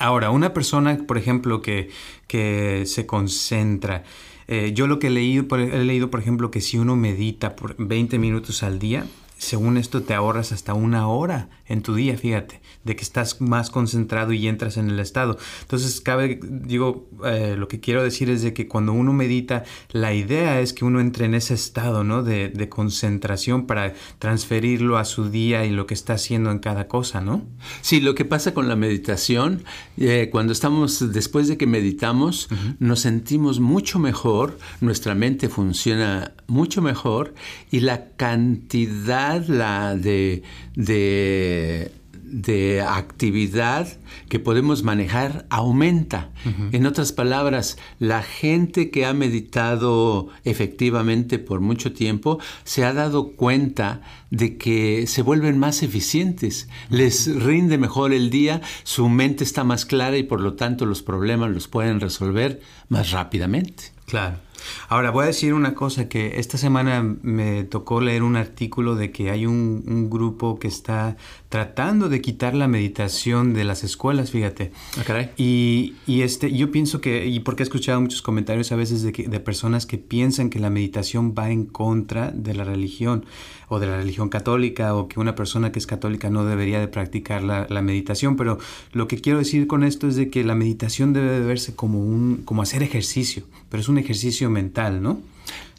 Ahora, 0.00 0.30
una 0.30 0.54
persona, 0.54 0.96
por 1.06 1.18
ejemplo, 1.18 1.60
que, 1.60 1.90
que 2.26 2.84
se 2.86 3.04
concentra, 3.04 4.02
eh, 4.48 4.72
yo 4.74 4.86
lo 4.86 4.98
que 4.98 5.08
he 5.08 5.10
leído, 5.10 5.54
he 5.58 5.84
leído, 5.84 6.10
por 6.10 6.20
ejemplo, 6.20 6.50
que 6.50 6.62
si 6.62 6.78
uno 6.78 6.96
medita 6.96 7.54
por 7.54 7.76
20 7.76 8.18
minutos 8.18 8.62
al 8.62 8.78
día, 8.78 9.06
según 9.36 9.76
esto 9.76 10.02
te 10.02 10.14
ahorras 10.14 10.52
hasta 10.52 10.72
una 10.72 11.06
hora 11.06 11.50
en 11.70 11.82
tu 11.82 11.94
día, 11.94 12.16
fíjate, 12.16 12.60
de 12.84 12.96
que 12.96 13.02
estás 13.02 13.40
más 13.40 13.70
concentrado 13.70 14.32
y 14.32 14.46
entras 14.46 14.76
en 14.76 14.90
el 14.90 15.00
estado. 15.00 15.38
Entonces, 15.62 16.00
cabe, 16.00 16.38
digo, 16.42 17.08
eh, 17.24 17.54
lo 17.58 17.68
que 17.68 17.80
quiero 17.80 18.02
decir 18.02 18.28
es 18.28 18.42
de 18.42 18.52
que 18.52 18.68
cuando 18.68 18.92
uno 18.92 19.12
medita, 19.12 19.64
la 19.92 20.12
idea 20.12 20.60
es 20.60 20.72
que 20.72 20.84
uno 20.84 21.00
entre 21.00 21.24
en 21.24 21.34
ese 21.34 21.54
estado, 21.54 22.04
¿no? 22.04 22.22
De, 22.22 22.50
concentración 22.70 23.66
para 23.66 23.94
transferirlo 24.18 24.96
a 24.96 25.04
su 25.04 25.28
día 25.28 25.64
y 25.64 25.70
lo 25.70 25.86
que 25.86 25.94
está 25.94 26.12
haciendo 26.12 26.50
en 26.50 26.60
cada 26.60 26.86
cosa, 26.86 27.20
¿no? 27.20 27.42
Sí, 27.80 28.00
lo 28.00 28.14
que 28.14 28.24
pasa 28.24 28.54
con 28.54 28.68
la 28.68 28.76
meditación, 28.76 29.64
eh, 29.96 30.28
cuando 30.30 30.52
estamos, 30.52 31.12
después 31.12 31.48
de 31.48 31.56
que 31.56 31.66
meditamos, 31.66 32.48
nos 32.78 33.00
sentimos 33.00 33.58
mucho 33.58 33.98
mejor, 33.98 34.58
nuestra 34.80 35.14
mente 35.14 35.48
funciona 35.48 36.32
mucho 36.46 36.80
mejor 36.80 37.34
y 37.70 37.80
la 37.80 38.10
cantidad 38.16 38.40
cantidad 38.80 39.46
la 39.46 39.96
de, 39.96 40.42
de, 40.74 41.59
de 42.30 42.80
actividad 42.80 43.88
que 44.28 44.38
podemos 44.38 44.84
manejar 44.84 45.46
aumenta. 45.50 46.30
En 46.70 46.86
otras 46.86 47.12
palabras, 47.12 47.76
la 47.98 48.22
gente 48.22 48.90
que 48.90 49.04
ha 49.04 49.12
meditado 49.12 50.28
efectivamente 50.44 51.40
por 51.40 51.60
mucho 51.60 51.92
tiempo 51.92 52.38
se 52.62 52.84
ha 52.84 52.92
dado 52.92 53.32
cuenta 53.32 54.02
de 54.30 54.56
que 54.56 55.08
se 55.08 55.22
vuelven 55.22 55.58
más 55.58 55.82
eficientes, 55.82 56.68
les 56.88 57.34
rinde 57.34 57.78
mejor 57.78 58.12
el 58.12 58.30
día, 58.30 58.60
su 58.84 59.08
mente 59.08 59.42
está 59.42 59.64
más 59.64 59.84
clara 59.84 60.16
y 60.16 60.22
por 60.22 60.40
lo 60.40 60.54
tanto 60.54 60.86
los 60.86 61.02
problemas 61.02 61.50
los 61.50 61.66
pueden 61.66 61.98
resolver 61.98 62.60
más 62.88 63.10
rápidamente. 63.10 63.92
Claro. 64.06 64.36
Ahora 64.88 65.10
voy 65.10 65.24
a 65.24 65.26
decir 65.28 65.54
una 65.54 65.74
cosa 65.74 66.08
que 66.08 66.38
esta 66.38 66.58
semana 66.58 67.02
me 67.02 67.64
tocó 67.64 68.00
leer 68.00 68.22
un 68.22 68.36
artículo 68.36 68.94
de 68.94 69.10
que 69.10 69.30
hay 69.30 69.46
un, 69.46 69.84
un 69.86 70.10
grupo 70.10 70.58
que 70.58 70.68
está 70.68 71.16
tratando 71.50 72.08
de 72.08 72.20
quitar 72.20 72.54
la 72.54 72.68
meditación 72.68 73.54
de 73.54 73.64
las 73.64 73.82
escuelas, 73.82 74.30
fíjate. 74.30 74.70
Ah, 74.96 75.02
caray. 75.04 75.30
Y, 75.36 75.96
y, 76.06 76.22
este, 76.22 76.52
yo 76.52 76.70
pienso 76.70 77.00
que, 77.00 77.26
y 77.26 77.40
porque 77.40 77.64
he 77.64 77.64
escuchado 77.64 78.00
muchos 78.00 78.22
comentarios 78.22 78.70
a 78.70 78.76
veces 78.76 79.02
de, 79.02 79.10
que, 79.10 79.26
de 79.26 79.40
personas 79.40 79.84
que 79.84 79.98
piensan 79.98 80.48
que 80.48 80.60
la 80.60 80.70
meditación 80.70 81.34
va 81.36 81.50
en 81.50 81.66
contra 81.66 82.30
de 82.30 82.54
la 82.54 82.62
religión 82.62 83.26
o 83.68 83.80
de 83.80 83.88
la 83.88 83.96
religión 83.96 84.28
católica 84.28 84.94
o 84.94 85.08
que 85.08 85.18
una 85.18 85.34
persona 85.34 85.72
que 85.72 85.80
es 85.80 85.88
católica 85.88 86.30
no 86.30 86.44
debería 86.44 86.78
de 86.78 86.86
practicar 86.86 87.42
la, 87.42 87.66
la 87.68 87.82
meditación, 87.82 88.36
pero 88.36 88.58
lo 88.92 89.08
que 89.08 89.20
quiero 89.20 89.40
decir 89.40 89.66
con 89.66 89.82
esto 89.82 90.06
es 90.06 90.14
de 90.14 90.30
que 90.30 90.44
la 90.44 90.54
meditación 90.54 91.12
debe 91.12 91.32
de 91.32 91.40
verse 91.40 91.74
como, 91.74 91.98
un, 91.98 92.42
como 92.44 92.62
hacer 92.62 92.84
ejercicio, 92.84 93.42
pero 93.68 93.80
es 93.80 93.88
un 93.88 93.98
ejercicio 93.98 94.50
mental, 94.50 95.02
¿no? 95.02 95.20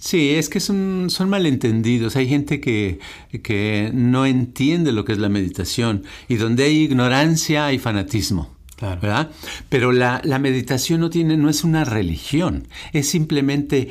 Sí, 0.01 0.31
es 0.31 0.49
que 0.49 0.59
son, 0.59 1.11
son 1.11 1.29
malentendidos. 1.29 2.15
Hay 2.15 2.27
gente 2.27 2.59
que, 2.59 2.99
que 3.43 3.91
no 3.93 4.25
entiende 4.25 4.91
lo 4.91 5.05
que 5.05 5.11
es 5.11 5.19
la 5.19 5.29
meditación 5.29 6.03
y 6.27 6.37
donde 6.37 6.63
hay 6.63 6.79
ignorancia 6.79 7.67
hay 7.67 7.77
fanatismo. 7.77 8.49
Claro. 8.77 8.99
¿verdad? 8.99 9.29
Pero 9.69 9.91
la, 9.91 10.19
la, 10.23 10.39
meditación 10.39 11.01
no, 11.01 11.11
tiene, 11.11 11.37
no 11.37 11.49
es 11.49 11.63
una 11.63 11.85
religión, 11.85 12.67
es 12.93 13.09
simplemente 13.09 13.89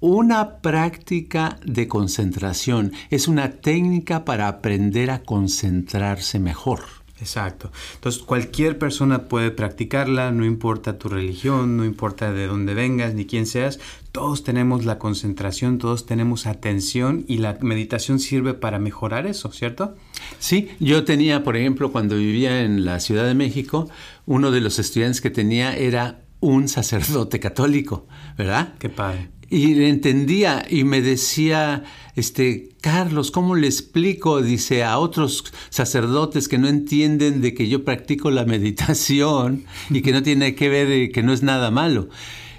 una 0.00 0.62
práctica 0.62 1.58
de 1.62 1.88
concentración, 1.88 2.94
es 3.10 3.28
una 3.28 3.50
técnica 3.50 4.24
para 4.24 4.48
aprender 4.48 5.10
a 5.10 5.22
concentrarse 5.22 6.38
mejor. 6.38 6.80
Exacto. 7.20 7.70
Entonces 7.94 8.22
cualquier 8.22 8.78
persona 8.78 9.28
puede 9.28 9.50
practicarla, 9.50 10.32
no 10.32 10.44
importa 10.44 10.98
tu 10.98 11.08
religión, 11.08 11.76
no 11.76 11.84
importa 11.84 12.32
de 12.32 12.46
dónde 12.46 12.74
vengas 12.74 13.14
ni 13.14 13.26
quién 13.26 13.46
seas, 13.46 13.78
todos 14.12 14.42
tenemos 14.42 14.84
la 14.86 14.98
concentración, 14.98 15.78
todos 15.78 16.06
tenemos 16.06 16.46
atención 16.46 17.24
y 17.28 17.38
la 17.38 17.58
meditación 17.60 18.18
sirve 18.18 18.54
para 18.54 18.78
mejorar 18.78 19.26
eso, 19.26 19.52
¿cierto? 19.52 19.94
Sí, 20.38 20.70
yo 20.80 21.04
tenía, 21.04 21.44
por 21.44 21.56
ejemplo, 21.56 21.92
cuando 21.92 22.16
vivía 22.16 22.62
en 22.62 22.84
la 22.84 23.00
Ciudad 23.00 23.26
de 23.26 23.34
México, 23.34 23.88
uno 24.26 24.50
de 24.50 24.60
los 24.62 24.78
estudiantes 24.78 25.20
que 25.20 25.30
tenía 25.30 25.76
era 25.76 26.22
un 26.40 26.68
sacerdote 26.68 27.38
católico, 27.38 28.06
¿verdad? 28.36 28.74
Qué 28.78 28.88
padre. 28.88 29.28
Y 29.50 29.74
le 29.74 29.88
entendía 29.88 30.64
y 30.68 30.84
me 30.84 31.02
decía, 31.02 31.84
este, 32.16 32.70
Carlos, 32.80 33.30
¿cómo 33.30 33.54
le 33.54 33.66
explico? 33.66 34.42
Dice 34.42 34.84
a 34.84 34.98
otros 34.98 35.44
sacerdotes 35.70 36.48
que 36.48 36.58
no 36.58 36.68
entienden 36.68 37.40
de 37.40 37.54
que 37.54 37.68
yo 37.68 37.84
practico 37.84 38.30
la 38.30 38.44
meditación 38.46 39.64
y 39.90 40.02
que 40.02 40.12
no 40.12 40.22
tiene 40.22 40.54
que 40.54 40.68
ver, 40.68 41.12
que 41.12 41.22
no 41.22 41.32
es 41.32 41.42
nada 41.42 41.70
malo. 41.70 42.08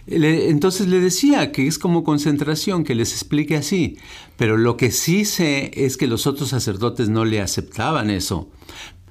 Entonces 0.08 0.88
le 0.88 1.00
decía 1.00 1.52
que 1.52 1.68
es 1.68 1.78
como 1.78 2.04
concentración, 2.04 2.84
que 2.84 2.96
les 2.96 3.14
explique 3.14 3.56
así. 3.56 3.98
Pero 4.36 4.58
lo 4.58 4.76
que 4.76 4.92
sí 4.92 5.26
sé 5.26 5.72
es 5.74 5.96
que 5.96 6.08
los 6.08 6.28
otros 6.28 6.50
sacerdotes 6.50 7.10
no 7.10 7.24
le 7.24 7.40
aceptaban 7.40 8.10
eso. 8.10 8.50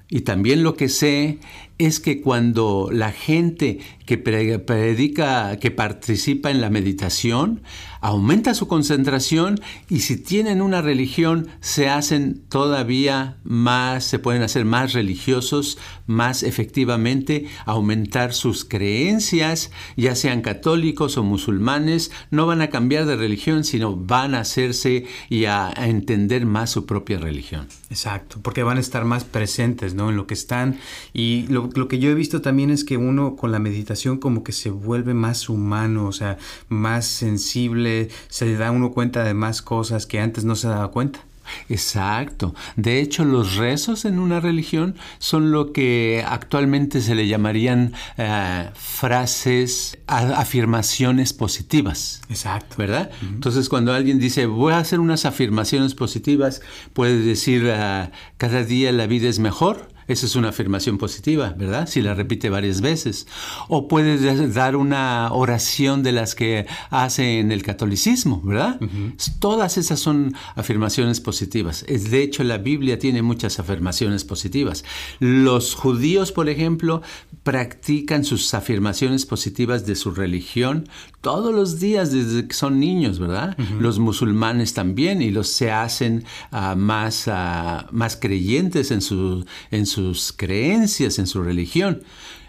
Y 0.08 0.22
también 0.22 0.64
lo 0.64 0.74
que 0.74 0.88
sé 0.88 1.38
es 1.80 1.98
que 1.98 2.20
cuando 2.20 2.90
la 2.92 3.10
gente 3.10 3.78
que 4.04 4.18
predica, 4.18 5.56
que 5.58 5.70
participa 5.70 6.50
en 6.50 6.60
la 6.60 6.68
meditación, 6.68 7.62
aumenta 8.00 8.54
su 8.54 8.66
concentración 8.66 9.60
y 9.88 10.00
si 10.00 10.16
tienen 10.16 10.62
una 10.62 10.82
religión 10.82 11.48
se 11.60 11.88
hacen 11.88 12.42
todavía 12.48 13.38
más, 13.44 14.04
se 14.04 14.18
pueden 14.18 14.42
hacer 14.42 14.64
más 14.64 14.92
religiosos, 14.92 15.78
más 16.06 16.42
efectivamente, 16.42 17.46
aumentar 17.66 18.32
sus 18.32 18.64
creencias, 18.64 19.70
ya 19.96 20.14
sean 20.14 20.42
católicos 20.42 21.16
o 21.16 21.22
musulmanes, 21.22 22.10
no 22.30 22.46
van 22.46 22.62
a 22.62 22.70
cambiar 22.70 23.06
de 23.06 23.16
religión, 23.16 23.64
sino 23.64 23.96
van 23.96 24.34
a 24.34 24.40
hacerse 24.40 25.06
y 25.28 25.44
a, 25.44 25.72
entender 25.76 26.46
más 26.46 26.70
su 26.70 26.84
propia 26.84 27.18
religión. 27.18 27.68
Exacto, 27.90 28.38
porque 28.42 28.62
van 28.62 28.76
a 28.76 28.80
estar 28.80 29.04
más 29.04 29.24
presentes 29.24 29.94
¿no? 29.94 30.10
en 30.10 30.16
lo 30.16 30.26
que 30.26 30.34
están 30.34 30.78
y 31.12 31.46
lo, 31.48 31.69
lo 31.74 31.88
que 31.88 31.98
yo 31.98 32.10
he 32.10 32.14
visto 32.14 32.40
también 32.40 32.70
es 32.70 32.84
que 32.84 32.96
uno 32.96 33.36
con 33.36 33.52
la 33.52 33.58
meditación 33.58 34.18
como 34.18 34.42
que 34.44 34.52
se 34.52 34.70
vuelve 34.70 35.14
más 35.14 35.48
humano, 35.48 36.06
o 36.06 36.12
sea, 36.12 36.38
más 36.68 37.06
sensible, 37.06 38.08
se 38.28 38.54
da 38.56 38.70
uno 38.70 38.92
cuenta 38.92 39.24
de 39.24 39.34
más 39.34 39.62
cosas 39.62 40.06
que 40.06 40.20
antes 40.20 40.44
no 40.44 40.56
se 40.56 40.68
daba 40.68 40.90
cuenta. 40.90 41.24
Exacto. 41.68 42.54
De 42.76 43.00
hecho, 43.00 43.24
los 43.24 43.56
rezos 43.56 44.04
en 44.04 44.18
una 44.18 44.40
religión 44.40 44.96
son 45.18 45.50
lo 45.50 45.72
que 45.72 46.24
actualmente 46.26 47.00
se 47.00 47.14
le 47.14 47.26
llamarían 47.26 47.92
eh, 48.18 48.70
frases, 48.74 49.98
afirmaciones 50.06 51.32
positivas. 51.32 52.22
Exacto. 52.28 52.76
¿Verdad? 52.78 53.10
Uh 53.10 53.24
-huh. 53.24 53.28
Entonces, 53.34 53.68
cuando 53.68 53.92
alguien 53.92 54.18
dice, 54.18 54.46
voy 54.46 54.72
a 54.72 54.78
hacer 54.78 55.00
unas 55.00 55.24
afirmaciones 55.24 55.94
positivas, 55.94 56.62
puede 56.92 57.18
decir, 57.20 57.64
uh, 57.64 58.10
cada 58.36 58.64
día 58.64 58.92
la 58.92 59.06
vida 59.06 59.28
es 59.28 59.38
mejor. 59.38 59.88
Esa 60.10 60.26
es 60.26 60.34
una 60.34 60.48
afirmación 60.48 60.98
positiva, 60.98 61.54
¿verdad? 61.56 61.88
Si 61.88 62.02
la 62.02 62.14
repite 62.14 62.50
varias 62.50 62.80
veces. 62.80 63.28
O 63.68 63.86
puedes 63.86 64.54
dar 64.54 64.74
una 64.74 65.32
oración 65.32 66.02
de 66.02 66.10
las 66.10 66.34
que 66.34 66.66
hace 66.90 67.38
en 67.38 67.52
el 67.52 67.62
catolicismo, 67.62 68.42
¿verdad? 68.42 68.78
Uh 68.80 68.86
-huh. 68.86 69.38
Todas 69.38 69.78
esas 69.78 70.00
son 70.00 70.34
afirmaciones 70.56 71.20
positivas. 71.20 71.84
De 71.86 72.22
hecho, 72.24 72.42
la 72.42 72.58
Biblia 72.58 72.98
tiene 72.98 73.22
muchas 73.22 73.60
afirmaciones 73.60 74.24
positivas. 74.24 74.84
Los 75.20 75.76
judíos, 75.76 76.32
por 76.32 76.48
ejemplo, 76.48 77.02
practican 77.44 78.24
sus 78.24 78.52
afirmaciones 78.52 79.26
positivas 79.26 79.86
de 79.86 79.94
su 79.94 80.10
religión 80.10 80.88
todos 81.20 81.54
los 81.54 81.78
días 81.78 82.10
desde 82.10 82.48
que 82.48 82.54
son 82.54 82.80
niños, 82.80 83.18
¿verdad? 83.18 83.54
Uh 83.58 83.62
-huh. 83.62 83.80
Los 83.80 83.98
musulmanes 83.98 84.74
también 84.74 85.22
y 85.22 85.30
los 85.30 85.48
se 85.48 85.70
hacen 85.70 86.24
uh, 86.52 86.74
más, 86.76 87.28
uh, 87.28 87.86
más 87.92 88.16
creyentes 88.16 88.90
en 88.90 89.02
su, 89.02 89.44
en 89.70 89.84
su 89.86 89.99
sus 90.00 90.32
creencias, 90.32 91.18
en 91.18 91.26
su 91.26 91.42
religión. 91.42 92.02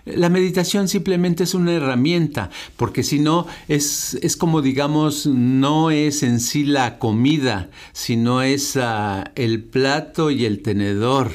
La 0.05 0.29
meditación 0.29 0.87
simplemente 0.87 1.43
es 1.43 1.53
una 1.53 1.73
herramienta, 1.73 2.49
porque 2.75 3.03
si 3.03 3.19
no, 3.19 3.45
es, 3.67 4.15
es, 4.21 4.35
como 4.35 4.61
digamos, 4.61 5.27
no 5.27 5.91
es 5.91 6.23
en 6.23 6.39
sí 6.39 6.63
la 6.63 6.97
comida, 6.97 7.69
sino 7.93 8.41
es 8.41 8.75
uh, 8.75 9.23
el 9.35 9.63
plato 9.63 10.31
y 10.31 10.45
el 10.45 10.61
tenedor 10.63 11.31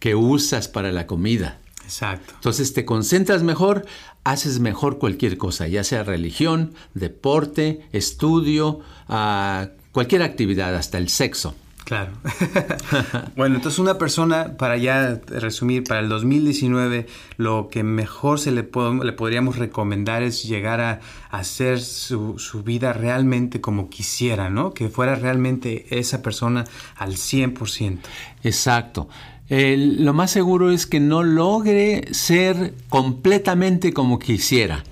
que 0.00 0.14
usas 0.14 0.68
para 0.68 0.90
la 0.90 1.06
comida. 1.06 1.58
Exacto. 1.84 2.32
Entonces 2.36 2.72
te 2.72 2.84
concentras 2.84 3.42
mejor, 3.42 3.84
haces 4.24 4.58
mejor 4.58 4.98
cualquier 4.98 5.36
cosa, 5.36 5.68
ya 5.68 5.84
sea 5.84 6.02
religión, 6.02 6.72
deporte, 6.94 7.82
estudio, 7.92 8.80
uh, 9.08 9.66
cualquier 9.92 10.22
actividad, 10.22 10.74
hasta 10.76 10.96
el 10.96 11.10
sexo. 11.10 11.54
Claro. 11.88 12.12
bueno, 13.36 13.56
entonces 13.56 13.78
una 13.78 13.96
persona, 13.96 14.58
para 14.58 14.76
ya 14.76 15.22
resumir, 15.26 15.84
para 15.84 16.00
el 16.00 16.10
2019, 16.10 17.06
lo 17.38 17.70
que 17.70 17.82
mejor 17.82 18.38
se 18.38 18.50
le, 18.50 18.62
pod 18.62 19.02
le 19.02 19.12
podríamos 19.14 19.56
recomendar 19.56 20.22
es 20.22 20.44
llegar 20.44 20.82
a, 20.82 21.00
a 21.30 21.38
hacer 21.38 21.80
su, 21.80 22.38
su, 22.38 22.62
vida 22.62 22.92
realmente 22.92 23.62
como 23.62 23.88
quisiera, 23.88 24.50
¿no? 24.50 24.74
Que 24.74 24.90
fuera 24.90 25.14
realmente 25.14 25.86
esa 25.88 26.20
persona 26.20 26.64
al 26.94 27.14
100%. 27.14 28.00
Exacto. 28.42 29.08
El, 29.48 30.04
lo 30.04 30.12
más 30.12 30.30
seguro 30.30 30.70
es 30.70 30.86
que 30.86 31.00
no 31.00 31.22
logre 31.22 32.12
ser 32.12 32.74
completamente 32.90 33.94
como 33.94 34.18
quisiera. 34.18 34.84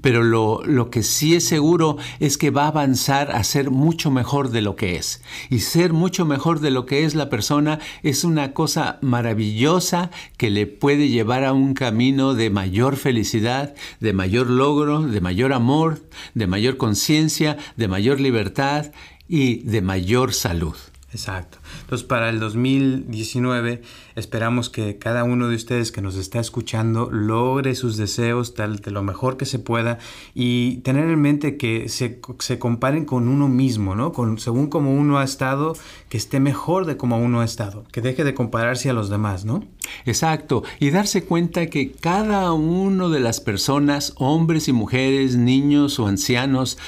Pero 0.00 0.22
lo, 0.22 0.62
lo, 0.64 0.90
que 0.90 1.02
sí 1.02 1.34
es 1.34 1.44
seguro 1.44 1.96
es 2.20 2.38
que 2.38 2.50
va 2.50 2.64
a 2.64 2.68
avanzar 2.68 3.30
a 3.30 3.42
ser 3.44 3.70
mucho 3.70 4.10
mejor 4.10 4.50
de 4.50 4.60
lo 4.60 4.76
que 4.76 4.96
es. 4.96 5.22
Y 5.50 5.60
ser 5.60 5.92
mucho 5.92 6.24
mejor 6.24 6.60
de 6.60 6.70
lo 6.70 6.86
que 6.86 7.04
es 7.04 7.14
la 7.14 7.28
persona 7.28 7.78
es 8.02 8.24
una 8.24 8.52
cosa 8.52 8.98
maravillosa 9.02 10.10
que 10.36 10.50
le 10.50 10.66
puede 10.66 11.08
llevar 11.08 11.44
a 11.44 11.52
un 11.52 11.74
camino 11.74 12.34
de 12.34 12.50
mayor 12.50 12.96
felicidad, 12.96 13.74
de 14.00 14.12
mayor 14.12 14.48
logro, 14.48 15.02
de 15.02 15.20
mayor 15.20 15.52
amor, 15.52 16.02
de 16.34 16.46
mayor 16.46 16.76
conciencia, 16.76 17.56
de 17.76 17.88
mayor 17.88 18.20
libertad 18.20 18.92
y 19.28 19.62
de 19.64 19.80
mayor 19.80 20.32
salud. 20.34 20.76
Exacto. 21.12 21.58
Entonces, 21.82 22.06
para 22.06 22.30
el 22.30 22.40
2019 22.40 23.82
esperamos 24.14 24.70
que 24.70 24.96
cada 24.96 25.24
uno 25.24 25.48
de 25.48 25.56
ustedes 25.56 25.92
que 25.92 26.00
nos 26.00 26.16
está 26.16 26.40
escuchando 26.40 27.10
logre 27.10 27.74
sus 27.74 27.98
deseos 27.98 28.54
tal 28.54 28.78
de 28.78 28.90
lo 28.90 29.02
mejor 29.02 29.36
que 29.36 29.44
se 29.44 29.58
pueda 29.58 29.98
y 30.34 30.76
tener 30.78 31.10
en 31.10 31.20
mente 31.20 31.58
que 31.58 31.90
se, 31.90 32.20
se 32.38 32.58
comparen 32.58 33.04
con 33.04 33.28
uno 33.28 33.48
mismo, 33.48 33.94
¿no? 33.94 34.12
Con, 34.12 34.38
según 34.38 34.68
como 34.68 34.94
uno 34.94 35.18
ha 35.18 35.24
estado, 35.24 35.76
que 36.08 36.16
esté 36.16 36.40
mejor 36.40 36.86
de 36.86 36.96
como 36.96 37.18
uno 37.18 37.40
ha 37.40 37.44
estado, 37.44 37.84
que 37.92 38.00
deje 38.00 38.24
de 38.24 38.32
compararse 38.32 38.88
a 38.88 38.94
los 38.94 39.10
demás, 39.10 39.44
¿no? 39.44 39.64
Exacto. 40.06 40.62
Y 40.80 40.90
darse 40.90 41.24
cuenta 41.24 41.66
que 41.66 41.92
cada 41.92 42.52
uno 42.52 43.10
de 43.10 43.20
las 43.20 43.40
personas, 43.40 44.14
hombres 44.16 44.66
y 44.68 44.72
mujeres, 44.72 45.36
niños 45.36 45.98
o 45.98 46.06
ancianos, 46.06 46.78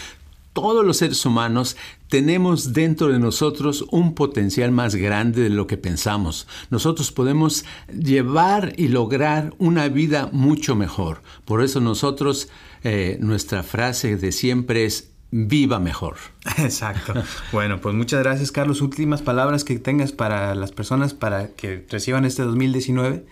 todos 0.54 0.86
los 0.86 0.98
seres 0.98 1.26
humanos 1.26 1.76
tenemos 2.14 2.72
dentro 2.72 3.08
de 3.08 3.18
nosotros 3.18 3.84
un 3.90 4.14
potencial 4.14 4.70
más 4.70 4.94
grande 4.94 5.42
de 5.42 5.50
lo 5.50 5.66
que 5.66 5.76
pensamos. 5.76 6.46
Nosotros 6.70 7.10
podemos 7.10 7.64
llevar 7.92 8.72
y 8.76 8.86
lograr 8.86 9.52
una 9.58 9.88
vida 9.88 10.28
mucho 10.30 10.76
mejor. 10.76 11.22
Por 11.44 11.60
eso 11.60 11.80
nosotros, 11.80 12.50
eh, 12.84 13.18
nuestra 13.20 13.64
frase 13.64 14.16
de 14.16 14.30
siempre 14.30 14.84
es 14.84 15.10
viva 15.32 15.80
mejor. 15.80 16.14
Exacto. 16.58 17.14
Bueno, 17.50 17.80
pues 17.80 17.96
muchas 17.96 18.22
gracias 18.22 18.52
Carlos. 18.52 18.80
Últimas 18.80 19.20
palabras 19.20 19.64
que 19.64 19.80
tengas 19.80 20.12
para 20.12 20.54
las 20.54 20.70
personas 20.70 21.14
para 21.14 21.48
que 21.48 21.84
reciban 21.90 22.24
este 22.24 22.44
2019 22.44 23.26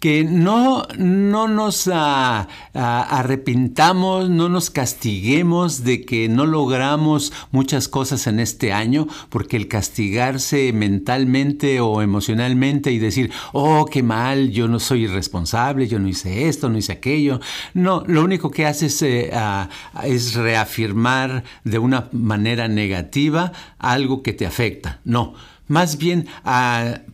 que 0.00 0.24
no, 0.24 0.86
no 0.96 1.48
nos 1.48 1.88
arrepintamos, 2.74 4.30
no 4.30 4.48
nos 4.48 4.70
castiguemos 4.70 5.84
de 5.84 6.04
que 6.04 6.28
no 6.28 6.46
logramos 6.46 7.32
muchas 7.50 7.88
cosas 7.88 8.26
en 8.26 8.40
este 8.40 8.72
año, 8.72 9.06
porque 9.28 9.56
el 9.56 9.68
castigarse 9.68 10.72
mentalmente 10.72 11.80
o 11.80 12.02
emocionalmente 12.02 12.92
y 12.92 12.98
decir, 12.98 13.30
oh, 13.52 13.86
qué 13.86 14.02
mal, 14.02 14.50
yo 14.50 14.68
no 14.68 14.80
soy 14.80 15.04
irresponsable, 15.04 15.88
yo 15.88 15.98
no 15.98 16.08
hice 16.08 16.48
esto, 16.48 16.68
no 16.68 16.78
hice 16.78 16.92
aquello, 16.92 17.40
no, 17.74 18.04
lo 18.06 18.24
único 18.24 18.50
que 18.50 18.66
hace 18.66 18.86
es, 18.86 19.02
eh, 19.02 19.30
es 20.04 20.34
reafirmar 20.34 21.44
de 21.64 21.78
una 21.78 22.08
manera 22.12 22.68
negativa 22.68 23.52
algo 23.78 24.22
que 24.22 24.32
te 24.32 24.46
afecta. 24.46 25.00
No 25.04 25.34
más 25.68 25.98
bien, 25.98 26.26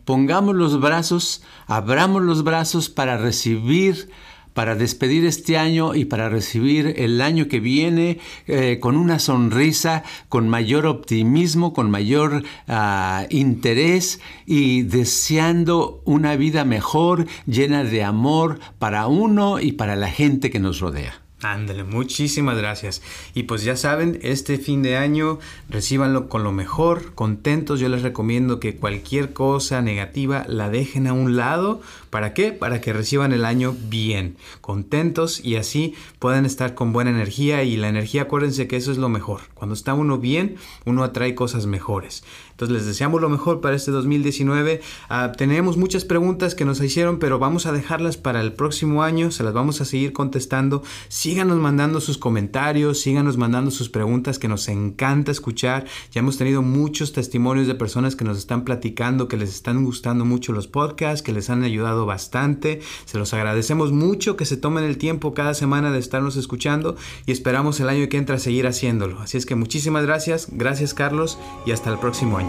pongamos 0.05 0.55
los 0.55 0.79
brazos, 0.79 1.43
abramos 1.67 2.23
los 2.23 2.43
brazos 2.43 2.89
para 2.89 3.17
recibir 3.17 4.09
para 4.55 4.75
despedir 4.75 5.25
este 5.25 5.57
año 5.57 5.95
y 5.95 6.05
para 6.05 6.29
recibir 6.29 6.93
el 6.97 7.19
año 7.21 7.49
que 7.49 7.59
viene 7.59 8.19
eh, 8.47 8.79
con 8.79 8.95
una 8.95 9.19
sonrisa, 9.19 10.03
con 10.29 10.47
mayor 10.47 10.85
optimismo, 10.85 11.73
con 11.73 11.91
mayor 11.91 12.41
ah, 12.69 13.25
interés 13.29 14.21
y 14.45 14.83
deseando 14.83 16.01
una 16.05 16.37
vida 16.37 16.63
mejor, 16.63 17.27
llena 17.45 17.83
de 17.83 18.05
amor 18.05 18.59
para 18.79 19.07
uno 19.07 19.59
y 19.59 19.73
para 19.73 19.97
la 19.97 20.09
gente 20.09 20.49
que 20.49 20.59
nos 20.59 20.79
rodea. 20.79 21.24
Ándale, 21.51 21.83
muchísimas 21.83 22.57
gracias. 22.57 23.03
Y 23.35 23.43
pues 23.43 23.63
ya 23.63 23.77
saben, 23.77 24.17
este 24.23 24.57
fin 24.57 24.81
de 24.81 24.97
año 24.97 25.37
recíbanlo 25.69 26.27
con 26.27 26.43
lo 26.43 26.51
mejor, 26.51 27.13
contentos. 27.13 27.79
Yo 27.79 27.87
les 27.87 28.01
recomiendo 28.01 28.59
que 28.59 28.75
cualquier 28.75 29.31
cosa 29.31 29.83
negativa 29.83 30.45
la 30.47 30.71
dejen 30.71 31.05
a 31.05 31.13
un 31.13 31.35
lado. 31.35 31.81
¿Para 32.09 32.33
qué? 32.33 32.51
Para 32.51 32.81
que 32.81 32.93
reciban 32.93 33.31
el 33.31 33.45
año 33.45 33.75
bien, 33.89 34.37
contentos 34.61 35.39
y 35.43 35.57
así 35.57 35.93
puedan 36.17 36.47
estar 36.47 36.73
con 36.73 36.93
buena 36.93 37.11
energía. 37.11 37.61
Y 37.61 37.77
la 37.77 37.89
energía, 37.89 38.23
acuérdense 38.23 38.67
que 38.67 38.77
eso 38.77 38.91
es 38.91 38.97
lo 38.97 39.09
mejor. 39.09 39.41
Cuando 39.53 39.75
está 39.75 39.93
uno 39.93 40.17
bien, 40.17 40.55
uno 40.85 41.03
atrae 41.03 41.35
cosas 41.35 41.67
mejores. 41.67 42.23
Entonces 42.55 42.73
les 42.73 42.85
deseamos 42.85 43.19
lo 43.19 43.27
mejor 43.27 43.59
para 43.59 43.75
este 43.75 43.91
2019. 43.91 44.79
Ah, 45.09 45.33
tenemos 45.37 45.75
muchas 45.75 46.05
preguntas 46.05 46.55
que 46.55 46.63
nos 46.63 46.81
hicieron, 46.81 47.19
pero 47.19 47.37
vamos 47.37 47.65
a 47.65 47.73
dejarlas 47.73 48.15
para 48.15 48.39
el 48.39 48.53
próximo 48.53 49.03
año. 49.03 49.29
Se 49.29 49.43
las 49.43 49.51
vamos 49.51 49.81
a 49.81 49.85
seguir 49.85 50.13
contestando. 50.13 50.81
Síganos 51.09 51.57
mandando 51.57 51.99
sus 51.99 52.17
comentarios, 52.17 53.01
síganos 53.01 53.35
mandando 53.35 53.71
sus 53.71 53.89
preguntas 53.89 54.39
que 54.39 54.47
nos 54.47 54.69
encanta 54.69 55.33
escuchar. 55.33 55.83
Ya 56.13 56.19
hemos 56.19 56.37
tenido 56.37 56.61
muchos 56.61 57.11
testimonios 57.11 57.67
de 57.67 57.75
personas 57.75 58.15
que 58.15 58.23
nos 58.23 58.37
están 58.37 58.63
platicando, 58.63 59.27
que 59.27 59.35
les 59.35 59.53
están 59.53 59.83
gustando 59.83 60.23
mucho 60.23 60.53
los 60.53 60.67
podcasts, 60.67 61.21
que 61.21 61.33
les 61.33 61.49
han 61.49 61.61
ayudado 61.63 62.05
bastante. 62.05 62.79
Se 63.03 63.17
los 63.17 63.33
agradecemos 63.33 63.91
mucho 63.91 64.37
que 64.37 64.45
se 64.45 64.55
tomen 64.55 64.85
el 64.85 64.97
tiempo 64.97 65.33
cada 65.33 65.55
semana 65.55 65.91
de 65.91 65.99
estarnos 65.99 66.37
escuchando 66.37 66.95
y 67.25 67.33
esperamos 67.33 67.81
el 67.81 67.89
año 67.89 68.07
que 68.07 68.15
entra 68.15 68.39
seguir 68.39 68.65
haciéndolo. 68.65 69.19
Así 69.19 69.37
es 69.37 69.45
que 69.45 69.55
muchísimas 69.55 70.05
gracias. 70.05 70.47
Gracias 70.51 70.93
Carlos 70.93 71.37
y 71.65 71.71
hasta 71.71 71.91
el 71.91 71.99
próximo 71.99 72.37
año. 72.37 72.44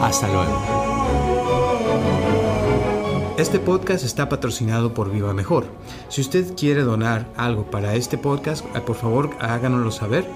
Hasta 0.00 0.28
luego. 0.28 0.86
Este 3.38 3.58
podcast 3.58 4.02
está 4.02 4.30
patrocinado 4.30 4.94
por 4.94 5.10
Viva 5.10 5.34
Mejor. 5.34 5.66
Si 6.08 6.22
usted 6.22 6.54
quiere 6.56 6.80
donar 6.82 7.26
algo 7.36 7.70
para 7.70 7.94
este 7.94 8.16
podcast, 8.16 8.64
eh, 8.74 8.80
por 8.80 8.96
favor 8.96 9.28
háganoslo 9.40 9.90
saber. 9.90 10.26